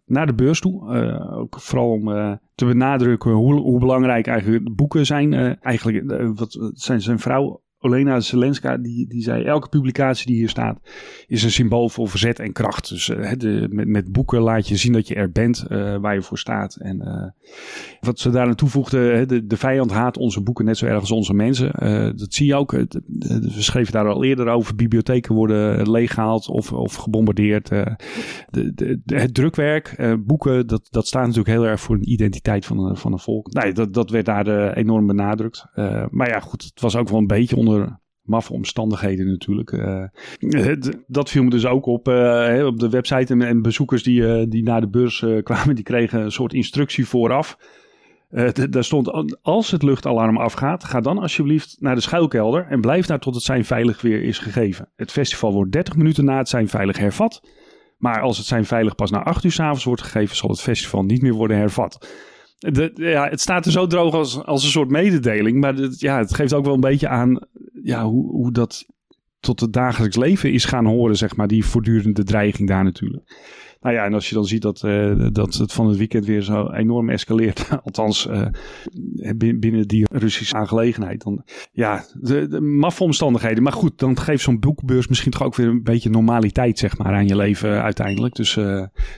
naar 0.06 0.26
de 0.26 0.34
beurs 0.34 0.60
toe. 0.60 0.96
ook 1.30 1.60
vooral 1.60 1.90
om 1.90 2.38
te 2.54 2.64
benadrukken 2.64 3.30
hoe, 3.30 3.54
hoe 3.54 3.80
belangrijk 3.80 4.26
eigenlijk 4.26 4.76
boeken 4.76 5.06
zijn. 5.06 5.58
eigenlijk 5.60 6.12
wat 6.34 6.70
zijn 6.74 7.00
zijn 7.00 7.18
vrouw 7.18 7.60
Olena 7.88 8.20
Zelenska, 8.20 8.76
die, 8.76 9.06
die 9.08 9.22
zei: 9.22 9.44
elke 9.44 9.68
publicatie 9.68 10.26
die 10.26 10.36
hier 10.36 10.48
staat 10.48 10.80
is 11.26 11.42
een 11.42 11.50
symbool 11.50 11.88
voor 11.88 12.08
verzet 12.08 12.38
en 12.38 12.52
kracht. 12.52 12.88
Dus 12.88 13.08
uh, 13.08 13.32
de, 13.36 13.66
met, 13.70 13.88
met 13.88 14.12
boeken 14.12 14.40
laat 14.40 14.68
je 14.68 14.76
zien 14.76 14.92
dat 14.92 15.08
je 15.08 15.14
er 15.14 15.30
bent, 15.30 15.64
uh, 15.68 15.96
waar 15.96 16.14
je 16.14 16.22
voor 16.22 16.38
staat. 16.38 16.76
En 16.76 16.96
uh, 17.04 17.48
wat 18.00 18.18
ze 18.18 18.30
daar 18.30 18.46
aan 18.46 18.54
toevoegde, 18.54 19.26
de, 19.26 19.46
de 19.46 19.56
vijand 19.56 19.90
haat 19.90 20.16
onze 20.16 20.40
boeken 20.40 20.64
net 20.64 20.76
zo 20.76 20.86
erg 20.86 21.00
als 21.00 21.10
onze 21.10 21.34
mensen. 21.34 21.72
dat 22.16 22.34
zie 22.34 22.46
je 22.46 22.54
ook. 22.54 22.70
we 22.70 23.52
schreven 23.58 23.92
daar 23.92 24.08
al 24.08 24.24
eerder 24.24 24.48
over. 24.48 24.74
Bibliotheken 24.74 25.34
worden 25.34 25.90
leeggehaald 25.90 26.48
of, 26.48 26.72
of 26.72 26.94
gebombardeerd. 26.94 27.68
De, 27.68 28.72
de, 28.74 29.00
het 29.06 29.34
drukwerk, 29.34 30.16
boeken, 30.26 30.66
dat, 30.66 30.86
dat 30.90 31.06
staat 31.06 31.22
natuurlijk 31.22 31.48
heel 31.48 31.66
erg 31.66 31.80
voor 31.80 31.94
een 31.94 32.10
identiteit 32.10 32.66
van 32.66 32.96
van 32.96 33.12
een 33.12 33.18
volk. 33.18 33.52
Nee, 33.52 33.72
dat, 33.72 33.94
dat 33.94 34.10
werd 34.10 34.26
daar 34.26 34.72
enorm 34.72 35.06
benadrukt. 35.06 35.66
maar 36.10 36.28
ja, 36.28 36.40
goed, 36.40 36.62
het 36.62 36.80
was 36.80 36.96
ook 36.96 37.08
wel 37.08 37.18
een 37.18 37.26
beetje 37.26 37.56
onder 37.56 37.77
maffe 38.22 38.52
omstandigheden 38.52 39.26
natuurlijk. 39.26 39.72
Uh, 39.72 40.04
dat 41.06 41.30
viel 41.30 41.42
me 41.42 41.50
dus 41.50 41.66
ook 41.66 41.86
op. 41.86 42.08
Uh, 42.08 42.66
op 42.66 42.78
de 42.78 42.88
website 42.88 43.34
en, 43.34 43.62
bezoekers 43.62 44.02
die, 44.02 44.20
uh, 44.20 44.44
die 44.48 44.62
naar 44.62 44.80
de 44.80 44.88
beurs 44.88 45.24
kwamen, 45.42 45.74
die 45.74 45.84
kregen 45.84 46.20
een 46.20 46.32
soort 46.32 46.52
instructie 46.52 47.06
vooraf. 47.06 47.58
daar 48.70 48.84
stond, 48.84 49.36
als 49.42 49.70
het 49.70 49.82
luchtalarm 49.82 50.36
afgaat, 50.36 50.84
ga 50.84 51.00
dan 51.00 51.18
alsjeblieft 51.18 51.76
naar 51.80 51.94
de 51.94 52.00
schuilkelder 52.00 52.66
en 52.66 52.80
blijf 52.80 53.06
daar 53.06 53.18
tot 53.18 53.34
het 53.34 53.44
zijn 53.44 53.64
veilig 53.64 54.00
weer 54.00 54.22
is 54.22 54.38
gegeven. 54.38 54.88
Het 54.96 55.10
festival 55.10 55.52
wordt 55.52 55.72
30 55.72 55.96
minuten 55.96 56.24
na 56.24 56.38
het 56.38 56.48
zijn 56.48 56.68
veilig 56.68 56.98
hervat. 56.98 57.40
Maar 57.98 58.20
als 58.20 58.38
het 58.38 58.46
zijn 58.46 58.64
veilig 58.64 58.94
pas 58.94 59.10
na 59.10 59.22
8 59.22 59.44
uur 59.44 59.52
s'avonds 59.52 59.84
wordt 59.84 60.02
gegeven, 60.02 60.36
zal 60.36 60.50
het 60.50 60.60
festival 60.60 61.02
niet 61.02 61.22
meer 61.22 61.34
worden 61.34 61.56
hervat. 61.56 62.08
Ja, 62.94 63.28
het 63.28 63.40
staat 63.40 63.66
er 63.66 63.72
zo 63.72 63.86
droog 63.86 64.14
als, 64.14 64.44
als 64.44 64.64
een 64.64 64.70
soort 64.70 64.90
mededeling. 64.90 65.60
Maar 65.60 65.74
ja, 65.90 66.18
het 66.18 66.34
geeft 66.34 66.54
ook 66.54 66.64
wel 66.64 66.74
een 66.74 66.80
beetje 66.80 67.08
aan 67.08 67.38
ja, 67.82 68.04
hoe, 68.04 68.30
hoe 68.30 68.52
dat 68.52 68.86
tot 69.40 69.60
het 69.60 69.72
dagelijks 69.72 70.16
leven 70.16 70.52
is 70.52 70.64
gaan 70.64 70.86
horen, 70.86 71.16
zeg 71.16 71.36
maar. 71.36 71.48
Die 71.48 71.64
voortdurende 71.64 72.24
dreiging 72.24 72.68
daar 72.68 72.84
natuurlijk. 72.84 73.22
Nou 73.80 73.94
ja, 73.94 74.04
en 74.04 74.14
als 74.14 74.28
je 74.28 74.34
dan 74.34 74.44
ziet 74.44 74.62
dat, 74.62 74.82
uh, 74.84 75.26
dat 75.32 75.54
het 75.54 75.72
van 75.72 75.88
het 75.88 75.96
weekend 75.96 76.26
weer 76.26 76.42
zo 76.42 76.70
enorm 76.70 77.10
escaleert, 77.10 77.68
althans 77.84 78.26
uh, 78.26 78.46
binnen 79.36 79.88
die 79.88 80.06
Russische 80.10 80.54
aangelegenheid, 80.54 81.22
dan 81.22 81.44
ja, 81.72 82.04
de, 82.20 82.48
de 82.48 82.60
maffe 82.60 83.02
omstandigheden. 83.02 83.62
Maar 83.62 83.72
goed, 83.72 83.98
dan 83.98 84.18
geeft 84.18 84.42
zo'n 84.42 84.58
boekbeurs 84.58 85.08
misschien 85.08 85.30
toch 85.30 85.42
ook 85.42 85.54
weer 85.54 85.66
een 85.66 85.82
beetje 85.82 86.10
normaliteit, 86.10 86.78
zeg 86.78 86.98
maar, 86.98 87.14
aan 87.14 87.28
je 87.28 87.36
leven 87.36 87.82
uiteindelijk. 87.82 88.34
Dus 88.34 88.56
uh, 88.56 88.64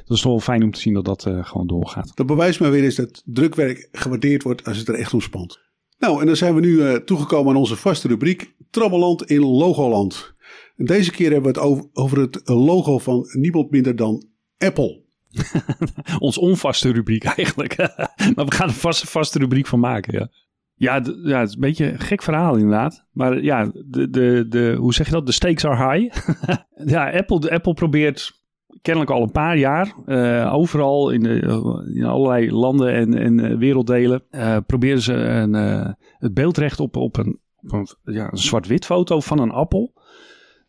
dat 0.04 0.16
is 0.16 0.20
toch 0.20 0.32
wel 0.32 0.40
fijn 0.40 0.62
om 0.62 0.70
te 0.70 0.80
zien 0.80 0.94
dat 0.94 1.04
dat 1.04 1.22
gewoon 1.22 1.66
doorgaat. 1.66 2.12
Dat 2.14 2.26
bewijst 2.26 2.60
maar 2.60 2.70
weer 2.70 2.84
eens 2.84 2.96
dat 2.96 3.22
drukwerk 3.24 3.88
gewaardeerd 3.92 4.42
wordt 4.42 4.64
als 4.64 4.78
het 4.78 4.88
er 4.88 4.94
echt 4.94 5.14
om 5.14 5.20
spant. 5.20 5.60
Nou, 5.98 6.20
en 6.20 6.26
dan 6.26 6.36
zijn 6.36 6.54
we 6.54 6.60
nu 6.60 7.04
toegekomen 7.04 7.52
aan 7.52 7.60
onze 7.60 7.76
vaste 7.76 8.08
rubriek 8.08 8.54
Trammeland 8.70 9.22
in 9.22 9.40
Logoland. 9.40 10.34
Deze 10.76 11.10
keer 11.10 11.32
hebben 11.32 11.52
we 11.52 11.58
het 11.58 11.68
over, 11.68 11.84
over 11.92 12.18
het 12.20 12.40
logo 12.44 12.98
van 12.98 13.26
niemand 13.32 13.70
minder 13.70 13.96
dan 13.96 14.29
Apple. 14.66 15.02
Ons 16.18 16.38
onvaste 16.38 16.92
rubriek 16.92 17.24
eigenlijk. 17.24 17.76
maar 18.34 18.44
we 18.44 18.54
gaan 18.54 18.68
er 18.68 18.74
een 18.82 18.94
vaste 18.94 19.38
rubriek 19.38 19.66
van 19.66 19.80
maken, 19.80 20.18
ja. 20.18 20.28
Ja, 20.74 21.02
ja, 21.24 21.38
het 21.38 21.48
is 21.48 21.54
een 21.54 21.60
beetje 21.60 21.92
een 21.92 22.00
gek 22.00 22.22
verhaal 22.22 22.56
inderdaad. 22.56 23.06
Maar 23.12 23.42
ja, 23.42 23.70
de, 23.86 24.10
de, 24.10 24.46
de, 24.48 24.74
hoe 24.78 24.94
zeg 24.94 25.06
je 25.06 25.12
dat? 25.12 25.26
De 25.26 25.32
stakes 25.32 25.64
are 25.64 25.92
high. 25.92 26.30
ja, 26.94 27.10
Apple, 27.10 27.40
de, 27.40 27.50
Apple 27.50 27.74
probeert 27.74 28.32
kennelijk 28.82 29.12
al 29.12 29.22
een 29.22 29.30
paar 29.30 29.56
jaar 29.56 29.94
uh, 30.06 30.54
overal 30.54 31.10
in, 31.10 31.22
de, 31.22 31.40
in, 31.94 32.04
allerlei 32.04 32.52
landen 32.52 32.94
en, 32.94 33.14
en 33.14 33.58
werelddelen 33.58 34.22
uh, 34.30 34.56
proberen 34.66 35.00
ze 35.00 35.12
een, 35.14 35.54
het 36.18 36.34
beeldrecht 36.34 36.80
op, 36.80 36.96
op 36.96 37.16
een, 37.16 37.38
op 37.62 37.72
een, 37.72 38.14
ja, 38.14 38.30
een 38.30 38.38
zwart-wit 38.38 38.84
foto 38.84 39.20
van 39.20 39.38
een 39.38 39.50
appel. 39.50 39.92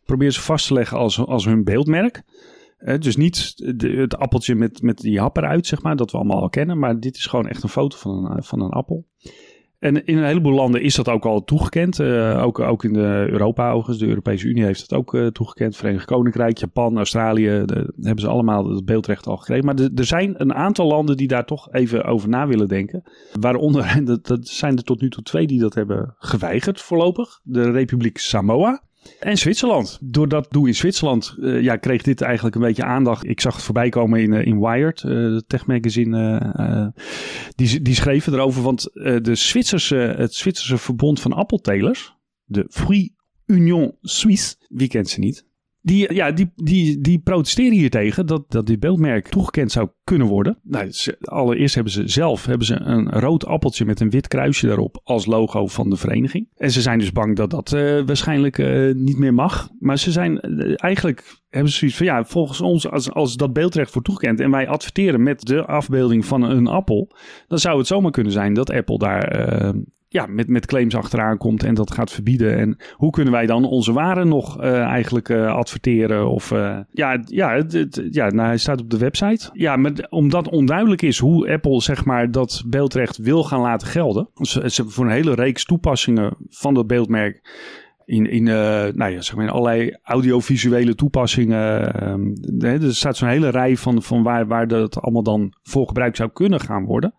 Proberen 0.04 0.32
ze 0.32 0.40
vast 0.40 0.66
te 0.66 0.74
leggen 0.74 0.98
als, 0.98 1.18
als 1.18 1.44
hun 1.44 1.64
beeldmerk. 1.64 2.22
Dus 2.98 3.16
niet 3.16 3.54
het 3.76 4.16
appeltje 4.16 4.54
met, 4.54 4.82
met 4.82 4.98
die 4.98 5.20
hap 5.20 5.36
eruit, 5.36 5.66
zeg 5.66 5.82
maar, 5.82 5.96
dat 5.96 6.10
we 6.10 6.16
allemaal 6.16 6.40
al 6.40 6.48
kennen. 6.48 6.78
Maar 6.78 7.00
dit 7.00 7.16
is 7.16 7.26
gewoon 7.26 7.48
echt 7.48 7.62
een 7.62 7.68
foto 7.68 7.96
van 7.96 8.30
een, 8.30 8.42
van 8.42 8.60
een 8.60 8.70
appel. 8.70 9.06
En 9.82 10.04
in 10.04 10.18
een 10.18 10.24
heleboel 10.24 10.52
landen 10.52 10.82
is 10.82 10.94
dat 10.94 11.08
ook 11.08 11.24
al 11.24 11.44
toegekend. 11.44 11.98
Uh, 11.98 12.42
ook, 12.44 12.58
ook 12.58 12.84
in 12.84 12.92
de 12.92 13.26
Europa 13.30 13.70
overigens. 13.70 13.98
De 13.98 14.06
Europese 14.06 14.46
Unie 14.46 14.64
heeft 14.64 14.80
het 14.80 14.92
ook 14.92 15.14
uh, 15.14 15.26
toegekend. 15.26 15.76
Verenigd 15.76 16.04
Koninkrijk, 16.04 16.58
Japan, 16.58 16.96
Australië. 16.96 17.62
De, 17.64 17.92
hebben 18.00 18.20
ze 18.24 18.28
allemaal 18.28 18.70
het 18.70 18.84
beeldrecht 18.84 19.26
al 19.26 19.36
gekregen. 19.36 19.64
Maar 19.64 19.74
er 19.94 20.04
zijn 20.04 20.34
een 20.36 20.54
aantal 20.54 20.86
landen 20.86 21.16
die 21.16 21.28
daar 21.28 21.44
toch 21.44 21.72
even 21.72 22.04
over 22.04 22.28
na 22.28 22.46
willen 22.46 22.68
denken. 22.68 23.02
Waaronder, 23.40 24.00
dat, 24.04 24.26
dat 24.26 24.48
zijn 24.48 24.76
er 24.76 24.84
tot 24.84 25.00
nu 25.00 25.10
toe 25.10 25.22
twee 25.22 25.46
die 25.46 25.60
dat 25.60 25.74
hebben 25.74 26.14
geweigerd 26.18 26.80
voorlopig. 26.80 27.40
De 27.42 27.70
Republiek 27.70 28.18
Samoa. 28.18 28.82
En 29.20 29.38
Zwitserland. 29.38 29.98
Door 30.00 30.28
dat 30.28 30.46
doen 30.50 30.66
in 30.66 30.74
Zwitserland 30.74 31.34
uh, 31.38 31.62
ja, 31.62 31.76
kreeg 31.76 32.02
dit 32.02 32.20
eigenlijk 32.20 32.54
een 32.54 32.62
beetje 32.62 32.84
aandacht. 32.84 33.28
Ik 33.28 33.40
zag 33.40 33.54
het 33.54 33.64
voorbij 33.64 33.88
komen 33.88 34.20
in, 34.20 34.32
uh, 34.32 34.46
in 34.46 34.60
Wired, 34.60 35.02
uh, 35.02 35.10
de 35.10 35.44
techmagazine. 35.46 36.92
die, 37.54 37.82
die 37.82 37.94
schreven 37.94 38.32
erover, 38.32 38.62
want 38.62 38.82
de 38.92 39.34
Zwitserse, 39.34 39.96
het 39.96 40.34
Zwitserse 40.34 40.78
verbond 40.78 41.20
van 41.20 41.32
appeltelers, 41.32 42.14
de 42.44 42.66
Fruit 42.68 43.10
Union 43.46 43.96
Suisse, 44.00 44.56
wie 44.68 44.88
kent 44.88 45.08
ze 45.08 45.20
niet? 45.20 45.44
Die, 45.84 46.14
ja, 46.14 46.32
die, 46.32 46.52
die, 46.56 47.00
die 47.00 47.18
protesteren 47.18 47.72
hier 47.72 47.90
tegen 47.90 48.26
dat, 48.26 48.50
dat 48.50 48.66
dit 48.66 48.80
beeldmerk 48.80 49.28
toegekend 49.28 49.72
zou 49.72 49.88
kunnen 50.04 50.26
worden. 50.26 50.58
Nou, 50.62 50.90
allereerst 51.20 51.74
hebben 51.74 51.92
ze 51.92 52.08
zelf 52.08 52.46
hebben 52.46 52.66
ze 52.66 52.80
een 52.80 53.10
rood 53.10 53.46
appeltje 53.46 53.84
met 53.84 54.00
een 54.00 54.10
wit 54.10 54.28
kruisje 54.28 54.66
daarop 54.66 55.00
als 55.04 55.26
logo 55.26 55.66
van 55.66 55.90
de 55.90 55.96
vereniging. 55.96 56.48
En 56.56 56.70
ze 56.70 56.80
zijn 56.80 56.98
dus 56.98 57.12
bang 57.12 57.36
dat 57.36 57.50
dat 57.50 57.72
uh, 57.72 58.02
waarschijnlijk 58.06 58.58
uh, 58.58 58.94
niet 58.94 59.18
meer 59.18 59.34
mag. 59.34 59.68
Maar 59.78 59.98
ze 59.98 60.12
zijn 60.12 60.40
uh, 60.60 60.74
eigenlijk 60.76 61.40
hebben 61.48 61.72
ze 61.72 61.78
zoiets 61.78 61.96
van 61.96 62.06
ja, 62.06 62.24
volgens 62.24 62.60
ons, 62.60 62.90
als, 62.90 63.12
als 63.12 63.36
dat 63.36 63.52
beeldrecht 63.52 63.92
wordt 63.92 64.08
toegekend 64.08 64.40
en 64.40 64.50
wij 64.50 64.68
adverteren 64.68 65.22
met 65.22 65.40
de 65.40 65.64
afbeelding 65.64 66.24
van 66.24 66.42
een 66.42 66.66
appel, 66.66 67.10
dan 67.48 67.58
zou 67.58 67.78
het 67.78 67.86
zomaar 67.86 68.10
kunnen 68.10 68.32
zijn 68.32 68.54
dat 68.54 68.70
Apple 68.70 68.98
daar 68.98 69.74
ja, 70.12 70.26
met, 70.26 70.48
met 70.48 70.66
claims 70.66 70.96
achteraan 70.96 71.38
komt 71.38 71.62
en 71.62 71.74
dat 71.74 71.92
gaat 71.92 72.12
verbieden. 72.12 72.58
En 72.58 72.76
hoe 72.92 73.10
kunnen 73.10 73.32
wij 73.32 73.46
dan 73.46 73.64
onze 73.64 73.92
waren 73.92 74.28
nog 74.28 74.62
uh, 74.62 74.80
eigenlijk 74.80 75.28
uh, 75.28 75.54
adverteren? 75.54 76.28
Of 76.28 76.50
uh, 76.50 76.78
ja, 76.90 77.22
ja, 77.24 77.54
het, 77.54 77.72
het, 77.72 78.02
ja 78.10 78.30
nou, 78.30 78.46
hij 78.46 78.58
staat 78.58 78.80
op 78.80 78.90
de 78.90 78.98
website. 78.98 79.50
Ja, 79.52 79.76
maar 79.76 80.06
omdat 80.08 80.48
onduidelijk 80.48 81.02
is 81.02 81.18
hoe 81.18 81.52
Apple 81.52 81.80
zeg 81.80 82.04
maar 82.04 82.30
dat 82.30 82.62
beeldrecht 82.66 83.16
wil 83.16 83.44
gaan 83.44 83.60
laten 83.60 83.86
gelden. 83.88 84.28
Ze, 84.34 84.70
ze 84.70 84.88
voor 84.88 85.04
een 85.04 85.10
hele 85.10 85.34
reeks 85.34 85.64
toepassingen 85.64 86.36
van 86.48 86.74
dat 86.74 86.86
beeldmerk 86.86 87.40
in, 88.12 88.30
in, 88.30 88.46
uh, 88.46 88.54
nou 88.94 89.12
ja, 89.12 89.20
zeg 89.20 89.34
maar 89.34 89.44
in 89.44 89.50
allerlei 89.50 89.96
audiovisuele 90.02 90.94
toepassingen. 90.94 91.92
Uh, 92.62 92.82
er 92.82 92.94
staat 92.94 93.16
zo'n 93.16 93.28
hele 93.28 93.48
rij 93.48 93.76
van, 93.76 94.02
van 94.02 94.22
waar, 94.22 94.46
waar 94.46 94.68
dat 94.68 95.00
allemaal 95.00 95.22
dan 95.22 95.52
voor 95.62 95.86
gebruikt 95.86 96.16
zou 96.16 96.30
kunnen 96.32 96.60
gaan 96.60 96.84
worden. 96.84 97.14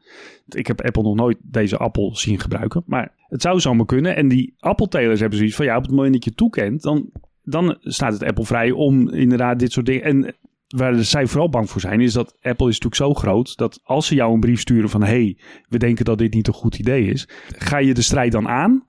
Ik 0.47 0.67
heb 0.67 0.81
Apple 0.81 1.03
nog 1.03 1.15
nooit 1.15 1.37
deze 1.41 1.77
appel 1.77 2.15
zien 2.15 2.39
gebruiken, 2.39 2.83
maar 2.85 3.11
het 3.17 3.41
zou 3.41 3.59
zomaar 3.59 3.85
kunnen. 3.85 4.15
En 4.15 4.27
die 4.27 4.53
appeltelers 4.59 5.19
hebben 5.19 5.37
zoiets 5.37 5.55
van, 5.55 5.65
ja, 5.65 5.77
op 5.77 5.83
het 5.83 5.91
moment 5.91 6.13
dat 6.13 6.23
je 6.23 6.33
toekent, 6.33 6.81
dan, 6.81 7.09
dan 7.43 7.77
staat 7.79 8.13
het 8.13 8.23
Apple 8.23 8.45
vrij 8.45 8.71
om 8.71 9.09
inderdaad 9.09 9.59
dit 9.59 9.71
soort 9.71 9.85
dingen... 9.85 10.03
En 10.03 10.35
waar 10.73 11.03
zij 11.03 11.27
vooral 11.27 11.49
bang 11.49 11.69
voor 11.69 11.81
zijn, 11.81 12.01
is 12.01 12.13
dat 12.13 12.37
Apple 12.41 12.69
is 12.69 12.79
natuurlijk 12.79 12.95
zo 12.95 13.13
groot 13.13 13.57
dat 13.57 13.79
als 13.83 14.07
ze 14.07 14.15
jou 14.15 14.33
een 14.33 14.39
brief 14.39 14.59
sturen 14.59 14.89
van 14.89 15.03
hey, 15.03 15.37
we 15.67 15.77
denken 15.77 16.05
dat 16.05 16.17
dit 16.17 16.33
niet 16.33 16.47
een 16.47 16.53
goed 16.53 16.79
idee 16.79 17.05
is, 17.05 17.27
ga 17.57 17.77
je 17.77 17.93
de 17.93 18.01
strijd 18.01 18.31
dan 18.31 18.47
aan? 18.47 18.83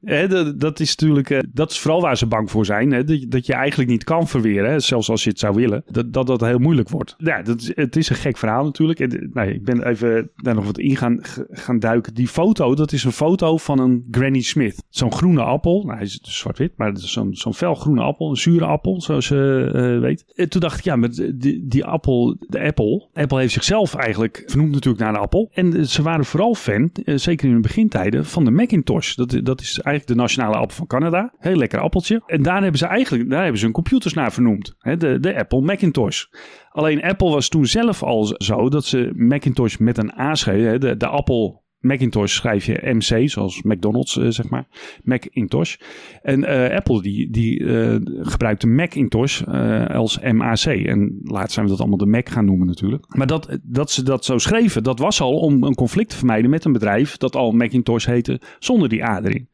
dat, 0.56 0.80
is 0.80 0.96
natuurlijk, 0.96 1.30
eh, 1.30 1.38
dat 1.52 1.70
is 1.70 1.78
vooral 1.78 2.00
waar 2.00 2.16
ze 2.16 2.26
bang 2.26 2.50
voor 2.50 2.64
zijn, 2.64 2.92
hè? 2.92 3.04
Dat, 3.04 3.24
dat, 3.28 3.46
je 3.46 3.54
eigenlijk 3.54 3.90
niet 3.90 4.04
kan 4.04 4.28
verweren, 4.28 4.70
hè? 4.70 4.80
zelfs 4.80 5.10
als 5.10 5.24
je 5.24 5.30
het 5.30 5.38
zou 5.38 5.54
willen, 5.54 5.84
dat 5.86 6.12
dat, 6.12 6.26
dat 6.26 6.40
heel 6.40 6.58
moeilijk 6.58 6.88
wordt. 6.88 7.14
Ja, 7.18 7.42
dat 7.42 7.72
het 7.74 7.96
is 7.96 8.08
een 8.08 8.16
gek 8.16 8.36
verhaal 8.36 8.64
natuurlijk. 8.64 8.98
Nou, 9.34 9.48
ik 9.48 9.64
ben 9.64 9.86
even 9.86 10.30
daar 10.36 10.54
nog 10.54 10.64
wat 10.64 10.78
in 10.78 10.96
gaan, 10.96 11.18
gaan 11.50 11.78
duiken. 11.78 12.14
Die 12.14 12.28
foto, 12.28 12.74
dat 12.74 12.92
is 12.92 13.04
een 13.04 13.12
foto 13.12 13.56
van 13.56 13.78
een 13.78 14.06
Granny 14.10 14.40
Smith. 14.40 14.84
Zo'n 14.88 15.12
groene 15.12 15.42
appel, 15.42 15.82
nou, 15.82 15.94
hij 15.94 16.06
is 16.06 16.20
dus 16.20 16.38
zwart-wit, 16.38 16.72
maar 16.76 16.92
zo'n 16.94 17.34
zo'n 17.34 17.54
fel 17.54 17.74
groene 17.74 18.02
appel, 18.02 18.30
een 18.30 18.36
zure 18.36 18.64
appel, 18.64 19.00
zoals 19.00 19.28
je 19.28 19.70
uh, 19.74 20.00
weet. 20.00 20.24
En 20.34 20.48
toen 20.48 20.60
dacht 20.60 20.69
ja, 20.82 20.96
met 20.96 21.30
die, 21.34 21.66
die 21.66 21.84
appel, 21.84 22.36
de 22.48 22.60
Apple. 22.60 23.08
Apple 23.12 23.38
heeft 23.38 23.52
zichzelf 23.52 23.94
eigenlijk 23.94 24.42
vernoemd 24.46 24.72
natuurlijk 24.72 25.02
naar 25.02 25.12
de 25.12 25.18
appel. 25.18 25.50
En 25.52 25.86
ze 25.86 26.02
waren 26.02 26.24
vooral 26.24 26.54
fan, 26.54 26.90
eh, 27.04 27.16
zeker 27.16 27.48
in 27.48 27.54
de 27.54 27.60
begintijden, 27.60 28.24
van 28.26 28.44
de 28.44 28.50
Macintosh. 28.50 29.14
Dat, 29.14 29.40
dat 29.42 29.60
is 29.60 29.80
eigenlijk 29.80 30.06
de 30.06 30.22
nationale 30.22 30.56
appel 30.56 30.76
van 30.76 30.86
Canada. 30.86 31.32
Heel 31.38 31.56
lekker 31.56 31.80
appeltje. 31.80 32.22
En 32.26 32.42
daar 32.42 32.62
hebben 32.62 32.78
ze 32.78 32.86
eigenlijk 32.86 33.30
daar 33.30 33.42
hebben 33.42 33.58
ze 33.58 33.64
hun 33.64 33.74
computers 33.74 34.14
naar 34.14 34.32
vernoemd. 34.32 34.74
De, 34.98 35.20
de 35.20 35.36
Apple 35.36 35.60
Macintosh. 35.60 36.24
Alleen 36.70 37.02
Apple 37.02 37.30
was 37.30 37.48
toen 37.48 37.66
zelf 37.66 38.02
al 38.02 38.34
zo 38.38 38.68
dat 38.68 38.84
ze 38.84 39.10
Macintosh 39.14 39.76
met 39.76 39.98
een 39.98 40.18
A 40.18 40.34
schreven. 40.34 40.80
De, 40.80 40.96
de 40.96 41.06
Apple 41.06 41.59
Macintosh 41.80 42.34
schrijf 42.34 42.66
je 42.66 42.80
MC, 42.82 43.28
zoals 43.30 43.62
McDonald's, 43.62 44.16
uh, 44.16 44.28
zeg 44.28 44.48
maar. 44.48 44.66
Macintosh. 45.02 45.76
En 46.22 46.40
uh, 46.40 46.76
Apple 46.76 47.02
die, 47.02 47.30
die 47.30 47.60
uh, 47.60 47.96
gebruikte 48.20 48.66
Macintosh 48.66 49.42
als 49.88 50.20
MAC. 50.20 50.64
En 50.64 51.20
later 51.24 51.50
zijn 51.50 51.64
we 51.64 51.70
dat 51.70 51.80
allemaal 51.80 51.98
de 51.98 52.06
Mac 52.06 52.28
gaan 52.28 52.44
noemen 52.44 52.66
natuurlijk. 52.66 53.16
Maar 53.16 53.26
dat, 53.26 53.58
dat 53.62 53.90
ze 53.90 54.02
dat 54.02 54.24
zo 54.24 54.38
schreven, 54.38 54.82
dat 54.82 54.98
was 54.98 55.20
al 55.20 55.38
om 55.38 55.62
een 55.62 55.74
conflict 55.74 56.10
te 56.10 56.16
vermijden 56.16 56.50
met 56.50 56.64
een 56.64 56.72
bedrijf 56.72 57.16
dat 57.16 57.36
al 57.36 57.52
Macintosh 57.52 58.06
heette 58.06 58.40
zonder 58.58 58.88
die 58.88 59.04
A 59.04 59.22
erin. 59.22 59.48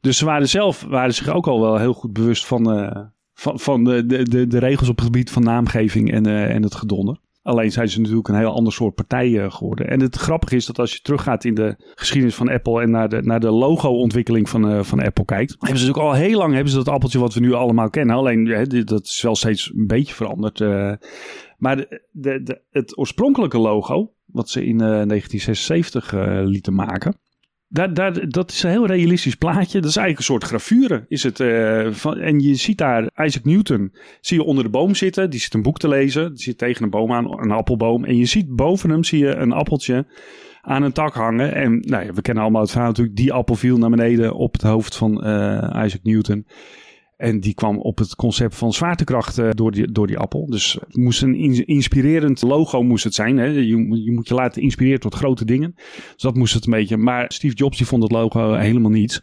Dus 0.00 0.18
ze 0.18 0.24
waren 0.24 0.48
zelf 0.48 0.86
waren 0.88 1.14
zich 1.14 1.28
ook 1.28 1.46
al 1.46 1.60
wel 1.60 1.78
heel 1.78 1.94
goed 1.94 2.12
bewust 2.12 2.46
van, 2.46 2.64
van, 3.34 3.58
van 3.58 3.84
de, 3.84 4.06
de, 4.06 4.46
de, 4.46 4.58
regels 4.58 4.88
op 4.88 4.96
het 4.96 5.04
gebied 5.04 5.30
van 5.30 5.42
naamgeving 5.42 6.12
en, 6.12 6.26
en 6.26 6.62
het 6.62 6.74
gedonder. 6.74 7.18
Alleen 7.42 7.72
zijn 7.72 7.88
ze 7.88 8.00
natuurlijk 8.00 8.28
een 8.28 8.38
heel 8.38 8.54
ander 8.54 8.72
soort 8.72 8.94
partij 8.94 9.50
geworden. 9.50 9.88
En 9.88 10.00
het 10.00 10.16
grappige 10.16 10.56
is 10.56 10.66
dat 10.66 10.78
als 10.78 10.92
je 10.92 11.00
teruggaat 11.00 11.44
in 11.44 11.54
de 11.54 11.74
geschiedenis 11.94 12.34
van 12.34 12.48
Apple 12.48 12.82
en 12.82 12.90
naar 12.90 13.08
de, 13.08 13.22
naar 13.22 13.40
de 13.40 13.50
logo-ontwikkeling 13.50 14.48
van, 14.48 14.72
uh, 14.72 14.82
van 14.82 15.02
Apple 15.02 15.24
kijkt, 15.24 15.50
hebben 15.50 15.78
ze 15.78 15.86
natuurlijk 15.86 16.14
al 16.14 16.20
heel 16.20 16.38
lang 16.38 16.52
hebben 16.52 16.72
ze 16.72 16.78
dat 16.78 16.88
appeltje 16.88 17.18
wat 17.18 17.34
we 17.34 17.40
nu 17.40 17.52
allemaal 17.52 17.90
kennen. 17.90 18.16
Alleen 18.16 18.44
dat 18.84 19.04
is 19.04 19.22
wel 19.22 19.36
steeds 19.36 19.72
een 19.74 19.86
beetje 19.86 20.14
veranderd. 20.14 20.60
Uh, 20.60 20.92
maar 21.58 21.76
de, 22.10 22.42
de, 22.42 22.62
het 22.70 22.98
oorspronkelijke 22.98 23.58
logo, 23.58 24.12
wat 24.26 24.48
ze 24.48 24.64
in 24.64 24.74
uh, 24.74 24.78
1976 24.78 26.12
lieten 26.44 26.74
maken, 26.74 27.20
daar, 27.70 28.28
dat 28.28 28.50
is 28.50 28.62
een 28.62 28.70
heel 28.70 28.86
realistisch 28.86 29.34
plaatje. 29.34 29.80
Dat 29.80 29.90
is 29.90 29.96
eigenlijk 29.96 30.18
een 30.18 30.24
soort 30.34 30.44
gravure. 30.44 31.04
Is 31.08 31.22
het, 31.22 31.40
uh, 31.40 31.92
van, 31.92 32.18
en 32.18 32.40
je 32.40 32.54
ziet 32.54 32.78
daar 32.78 33.10
Isaac 33.16 33.44
Newton 33.44 33.92
zie 34.20 34.38
je 34.38 34.44
onder 34.44 34.64
de 34.64 34.70
boom 34.70 34.94
zitten. 34.94 35.30
Die 35.30 35.40
zit 35.40 35.54
een 35.54 35.62
boek 35.62 35.78
te 35.78 35.88
lezen. 35.88 36.28
Die 36.28 36.42
zit 36.42 36.58
tegen 36.58 36.84
een 36.84 36.90
boom 36.90 37.12
aan, 37.12 37.40
een 37.40 37.50
appelboom. 37.50 38.04
En 38.04 38.16
je 38.16 38.24
ziet 38.24 38.56
boven 38.56 38.90
hem 38.90 39.04
zie 39.04 39.18
je 39.18 39.34
een 39.34 39.52
appeltje 39.52 40.06
aan 40.62 40.82
een 40.82 40.92
tak 40.92 41.14
hangen. 41.14 41.54
En 41.54 41.80
nou 41.80 42.04
ja, 42.04 42.12
we 42.12 42.22
kennen 42.22 42.42
allemaal 42.42 42.62
het 42.62 42.70
verhaal 42.70 42.88
natuurlijk. 42.88 43.16
Die 43.16 43.32
appel 43.32 43.54
viel 43.54 43.78
naar 43.78 43.90
beneden 43.90 44.34
op 44.34 44.52
het 44.52 44.62
hoofd 44.62 44.96
van 44.96 45.26
uh, 45.26 45.84
Isaac 45.84 46.00
Newton. 46.02 46.46
En 47.20 47.40
die 47.40 47.54
kwam 47.54 47.78
op 47.78 47.98
het 47.98 48.16
concept 48.16 48.54
van 48.54 48.72
zwaartekracht 48.72 49.38
uh, 49.38 49.50
door, 49.50 49.70
die, 49.70 49.92
door 49.92 50.06
die 50.06 50.18
appel. 50.18 50.46
Dus 50.46 50.72
het 50.72 50.96
moest 50.96 51.22
een 51.22 51.66
inspirerend 51.66 52.42
logo 52.42 52.82
moest 52.82 53.04
het 53.04 53.14
zijn. 53.14 53.36
Hè? 53.36 53.44
Je, 53.44 53.66
je, 54.04 54.12
moet 54.12 54.28
je 54.28 54.34
laten 54.34 54.62
inspireren 54.62 55.00
tot 55.00 55.14
grote 55.14 55.44
dingen. 55.44 55.74
Dus 56.12 56.22
dat 56.22 56.34
moest 56.34 56.54
het 56.54 56.64
een 56.64 56.72
beetje. 56.72 56.96
Maar 56.96 57.32
Steve 57.32 57.54
Jobs 57.54 57.76
die 57.76 57.86
vond 57.86 58.02
het 58.02 58.12
logo 58.12 58.54
helemaal 58.54 58.90
niets. 58.90 59.22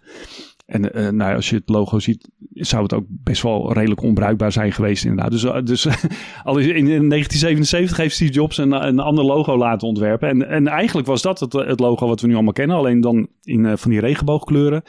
En 0.65 0.99
uh, 0.99 1.09
nou, 1.09 1.35
als 1.35 1.49
je 1.49 1.55
het 1.55 1.69
logo 1.69 1.99
ziet, 1.99 2.29
zou 2.53 2.83
het 2.83 2.93
ook 2.93 3.05
best 3.07 3.41
wel 3.41 3.73
redelijk 3.73 4.01
onbruikbaar 4.01 4.51
zijn 4.51 4.71
geweest 4.71 5.05
inderdaad. 5.05 5.31
Dus, 5.31 5.63
dus 5.63 5.87
al 6.43 6.57
in, 6.57 6.75
in 6.75 7.09
1977 7.09 7.97
heeft 7.97 8.15
Steve 8.15 8.31
Jobs 8.31 8.57
een, 8.57 8.71
een 8.87 8.99
ander 8.99 9.25
logo 9.25 9.57
laten 9.57 9.87
ontwerpen. 9.87 10.29
En, 10.29 10.47
en 10.49 10.67
eigenlijk 10.67 11.07
was 11.07 11.21
dat 11.21 11.39
het, 11.39 11.53
het 11.53 11.79
logo 11.79 12.07
wat 12.07 12.21
we 12.21 12.27
nu 12.27 12.33
allemaal 12.33 12.53
kennen. 12.53 12.77
Alleen 12.77 13.01
dan 13.01 13.27
in 13.43 13.77
van 13.77 13.91
die 13.91 13.99
regenboogkleuren. 13.99 14.83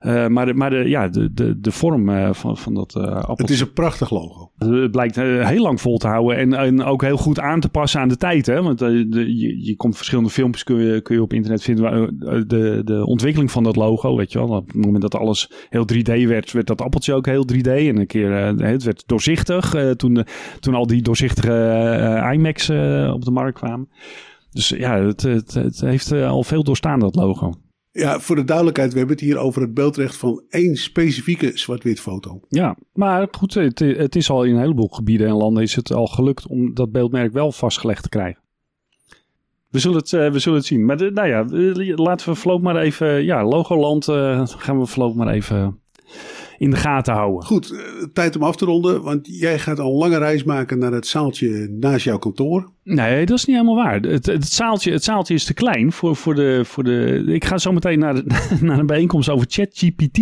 Uh, 0.00 0.26
maar 0.26 0.46
de, 0.46 0.54
maar 0.54 0.70
de, 0.70 0.88
ja, 0.88 1.08
de, 1.08 1.32
de, 1.32 1.60
de 1.60 1.70
vorm 1.70 2.08
uh, 2.08 2.32
van, 2.32 2.56
van 2.56 2.74
dat 2.74 2.94
uh, 2.96 3.04
appeltje. 3.04 3.42
Het 3.42 3.50
is 3.50 3.60
een 3.60 3.72
prachtig 3.72 4.10
logo. 4.10 4.50
Het 4.58 4.90
blijkt 4.90 5.16
heel 5.16 5.62
lang 5.62 5.80
vol 5.80 5.98
te 5.98 6.06
houden 6.06 6.36
en, 6.36 6.52
en 6.52 6.82
ook 6.82 7.02
heel 7.02 7.16
goed 7.16 7.40
aan 7.40 7.60
te 7.60 7.68
passen 7.68 8.00
aan 8.00 8.08
de 8.08 8.16
tijd. 8.16 8.46
Hè? 8.46 8.62
Want 8.62 8.78
de, 8.78 9.36
je, 9.38 9.64
je 9.64 9.76
komt 9.76 9.96
verschillende 9.96 10.30
filmpjes 10.30 10.64
kun 10.64 10.76
je, 10.76 11.00
kun 11.00 11.14
je 11.14 11.22
op 11.22 11.32
internet 11.32 11.62
vinden. 11.62 12.18
De, 12.46 12.82
de 12.84 13.06
ontwikkeling 13.06 13.50
van 13.50 13.62
dat 13.62 13.76
logo, 13.76 14.16
weet 14.16 14.32
je 14.32 14.38
wel. 14.38 14.48
Op 14.48 14.66
het 14.66 14.84
moment 14.84 15.02
dat 15.02 15.14
alles 15.14 15.50
heel 15.68 15.86
3D 15.92 16.26
werd, 16.26 16.52
werd 16.52 16.66
dat 16.66 16.82
appeltje 16.82 17.14
ook 17.14 17.26
heel 17.26 17.46
3D. 17.52 17.68
En 17.68 17.96
een 17.96 18.06
keer, 18.06 18.32
het 18.58 18.84
werd 18.84 19.02
doorzichtig 19.06 19.74
toen, 19.96 20.14
de, 20.14 20.26
toen 20.60 20.74
al 20.74 20.86
die 20.86 21.02
doorzichtige 21.02 22.30
iMacs 22.32 22.70
op 23.14 23.24
de 23.24 23.30
markt 23.30 23.58
kwamen. 23.58 23.88
Dus 24.50 24.68
ja, 24.68 25.04
het, 25.04 25.22
het, 25.22 25.54
het 25.54 25.80
heeft 25.80 26.12
al 26.12 26.42
veel 26.42 26.62
doorstaan, 26.62 26.98
dat 26.98 27.14
logo. 27.14 27.54
Ja, 27.92 28.20
voor 28.20 28.36
de 28.36 28.44
duidelijkheid, 28.44 28.92
we 28.92 28.98
hebben 28.98 29.16
het 29.16 29.24
hier 29.24 29.38
over 29.38 29.62
het 29.62 29.74
beeldrecht 29.74 30.16
van 30.16 30.42
één 30.48 30.76
specifieke 30.76 31.50
zwart-wit 31.54 32.00
foto. 32.00 32.40
Ja, 32.48 32.76
maar 32.92 33.28
goed, 33.30 33.54
het, 33.54 33.78
het, 33.78 34.16
is 34.16 34.30
al 34.30 34.44
in 34.44 34.54
een 34.54 34.60
heleboel 34.60 34.88
gebieden 34.88 35.26
en 35.26 35.34
landen 35.34 35.62
is 35.62 35.74
het 35.74 35.92
al 35.92 36.06
gelukt 36.06 36.46
om 36.46 36.74
dat 36.74 36.92
beeldmerk 36.92 37.32
wel 37.32 37.52
vastgelegd 37.52 38.02
te 38.02 38.08
krijgen. 38.08 38.42
We 39.68 39.78
zullen 39.78 39.96
het, 39.96 40.12
uh, 40.12 40.30
we 40.30 40.38
zullen 40.38 40.58
het 40.58 40.66
zien. 40.66 40.84
Maar 40.84 41.12
nou 41.12 41.28
ja, 41.28 41.44
laten 41.94 42.28
we 42.28 42.36
Floop 42.36 42.62
maar 42.62 42.76
even, 42.76 43.24
ja, 43.24 43.44
Logoland 43.44 44.08
uh, 44.08 44.46
gaan 44.46 44.78
we 44.78 44.86
Floop 44.86 45.14
maar 45.14 45.28
even 45.28 45.80
in 46.60 46.70
de 46.70 46.76
gaten 46.76 47.14
houden. 47.14 47.44
Goed, 47.44 47.72
uh, 47.72 47.80
tijd 48.12 48.36
om 48.36 48.42
af 48.42 48.56
te 48.56 48.64
ronden, 48.64 49.02
want 49.02 49.26
jij 49.38 49.58
gaat 49.58 49.78
al 49.78 49.92
een 49.92 49.98
lange 49.98 50.18
reis 50.18 50.44
maken 50.44 50.78
naar 50.78 50.92
het 50.92 51.06
zaaltje 51.06 51.68
naast 51.68 52.04
jouw 52.04 52.18
kantoor. 52.18 52.70
Nee, 52.84 53.26
dat 53.26 53.38
is 53.38 53.44
niet 53.44 53.56
helemaal 53.56 53.84
waar. 53.84 54.00
Het, 54.00 54.26
het, 54.26 54.46
zaaltje, 54.46 54.92
het 54.92 55.04
zaaltje 55.04 55.34
is 55.34 55.44
te 55.44 55.54
klein 55.54 55.92
voor, 55.92 56.16
voor, 56.16 56.34
de, 56.34 56.60
voor 56.64 56.84
de... 56.84 57.24
Ik 57.26 57.44
ga 57.44 57.58
zo 57.58 57.72
meteen 57.72 57.98
naar, 57.98 58.14
de, 58.14 58.24
naar 58.60 58.78
een 58.78 58.86
bijeenkomst 58.86 59.28
over 59.28 59.46
ChatGPT. 59.50 60.20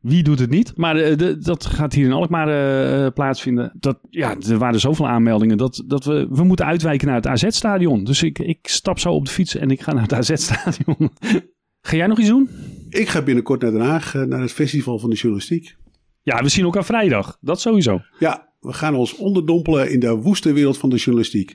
Wie 0.00 0.22
doet 0.22 0.38
het 0.38 0.50
niet? 0.50 0.72
Maar 0.76 0.94
de, 0.94 1.16
de, 1.16 1.38
dat 1.38 1.66
gaat 1.66 1.92
hier 1.92 2.04
in 2.04 2.12
Alkmaar 2.12 2.48
uh, 2.48 3.06
plaatsvinden. 3.14 3.72
Dat, 3.74 3.98
ja, 4.10 4.36
er 4.48 4.58
waren 4.58 4.80
zoveel 4.80 5.08
aanmeldingen 5.08 5.56
dat, 5.56 5.82
dat 5.86 6.04
we, 6.04 6.26
we 6.30 6.44
moeten 6.44 6.66
uitwijken 6.66 7.06
naar 7.06 7.16
het 7.16 7.26
AZ-stadion. 7.26 8.04
Dus 8.04 8.22
ik, 8.22 8.38
ik 8.38 8.58
stap 8.62 8.98
zo 8.98 9.12
op 9.12 9.24
de 9.24 9.30
fiets 9.30 9.56
en 9.56 9.70
ik 9.70 9.80
ga 9.82 9.92
naar 9.92 10.02
het 10.02 10.12
AZ-stadion. 10.12 11.10
ga 11.88 11.96
jij 11.96 12.06
nog 12.06 12.18
iets 12.18 12.28
doen? 12.28 12.48
Ik 12.90 13.08
ga 13.08 13.22
binnenkort 13.22 13.60
naar 13.60 13.70
Den 13.70 13.80
Haag, 13.80 14.14
naar 14.14 14.40
het 14.40 14.52
Festival 14.52 14.98
van 14.98 15.10
de 15.10 15.16
Journalistiek. 15.16 15.76
Ja, 16.22 16.42
we 16.42 16.48
zien 16.48 16.64
elkaar 16.64 16.84
vrijdag. 16.84 17.38
Dat 17.40 17.60
sowieso. 17.60 18.00
Ja, 18.18 18.52
we 18.60 18.72
gaan 18.72 18.94
ons 18.94 19.16
onderdompelen 19.16 19.90
in 19.90 20.00
de 20.00 20.14
woeste 20.14 20.52
wereld 20.52 20.78
van 20.78 20.90
de 20.90 20.96
journalistiek. 20.96 21.54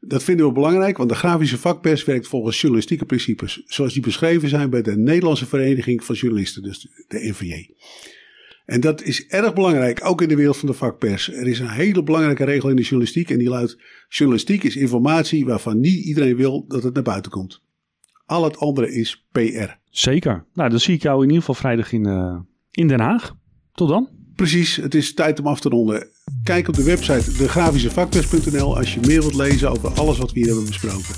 Dat 0.00 0.22
vinden 0.22 0.46
we 0.46 0.52
belangrijk, 0.52 0.96
want 0.96 1.08
de 1.08 1.14
grafische 1.14 1.58
vakpers 1.58 2.04
werkt 2.04 2.28
volgens 2.28 2.60
journalistieke 2.60 3.04
principes, 3.04 3.62
zoals 3.66 3.92
die 3.92 4.02
beschreven 4.02 4.48
zijn 4.48 4.70
bij 4.70 4.82
de 4.82 4.96
Nederlandse 4.96 5.46
Vereniging 5.46 6.04
van 6.04 6.14
Journalisten, 6.14 6.62
dus 6.62 6.88
de 7.08 7.28
NVJ. 7.28 7.74
En 8.64 8.80
dat 8.80 9.02
is 9.02 9.26
erg 9.26 9.54
belangrijk, 9.54 10.00
ook 10.04 10.22
in 10.22 10.28
de 10.28 10.36
wereld 10.36 10.56
van 10.56 10.68
de 10.68 10.74
vakpers. 10.74 11.32
Er 11.32 11.46
is 11.46 11.58
een 11.58 11.70
hele 11.70 12.02
belangrijke 12.02 12.44
regel 12.44 12.68
in 12.68 12.76
de 12.76 12.82
journalistiek 12.82 13.30
en 13.30 13.38
die 13.38 13.48
luidt: 13.48 13.78
journalistiek 14.08 14.62
is 14.62 14.76
informatie 14.76 15.44
waarvan 15.44 15.80
niet 15.80 16.04
iedereen 16.04 16.36
wil 16.36 16.66
dat 16.68 16.82
het 16.82 16.94
naar 16.94 17.02
buiten 17.02 17.30
komt. 17.30 17.62
Al 18.26 18.44
het 18.44 18.58
andere 18.58 18.92
is 18.92 19.26
PR. 19.32 19.82
Zeker. 19.96 20.44
Nou, 20.54 20.70
dan 20.70 20.80
zie 20.80 20.94
ik 20.94 21.02
jou 21.02 21.16
in 21.16 21.22
ieder 21.22 21.38
geval 21.38 21.54
vrijdag 21.54 21.92
in, 21.92 22.06
uh, 22.06 22.36
in 22.70 22.88
Den 22.88 23.00
Haag. 23.00 23.34
Tot 23.72 23.88
dan. 23.88 24.08
Precies, 24.34 24.76
het 24.76 24.94
is 24.94 25.14
tijd 25.14 25.40
om 25.40 25.46
af 25.46 25.60
te 25.60 25.68
ronden. 25.68 26.08
Kijk 26.42 26.68
op 26.68 26.74
de 26.74 26.82
website 26.82 27.36
degrafischevakpers.nl 27.38 28.76
als 28.76 28.94
je 28.94 29.00
meer 29.00 29.20
wilt 29.20 29.34
lezen 29.34 29.70
over 29.70 29.88
alles 29.88 30.18
wat 30.18 30.32
we 30.32 30.38
hier 30.38 30.48
hebben 30.48 30.66
besproken. 30.66 31.14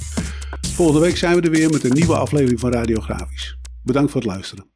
Volgende 0.60 1.00
week 1.00 1.16
zijn 1.16 1.36
we 1.36 1.40
er 1.40 1.50
weer 1.50 1.70
met 1.70 1.84
een 1.84 1.92
nieuwe 1.92 2.16
aflevering 2.16 2.60
van 2.60 2.72
Radiografisch. 2.72 3.56
Bedankt 3.82 4.10
voor 4.10 4.20
het 4.20 4.30
luisteren. 4.30 4.75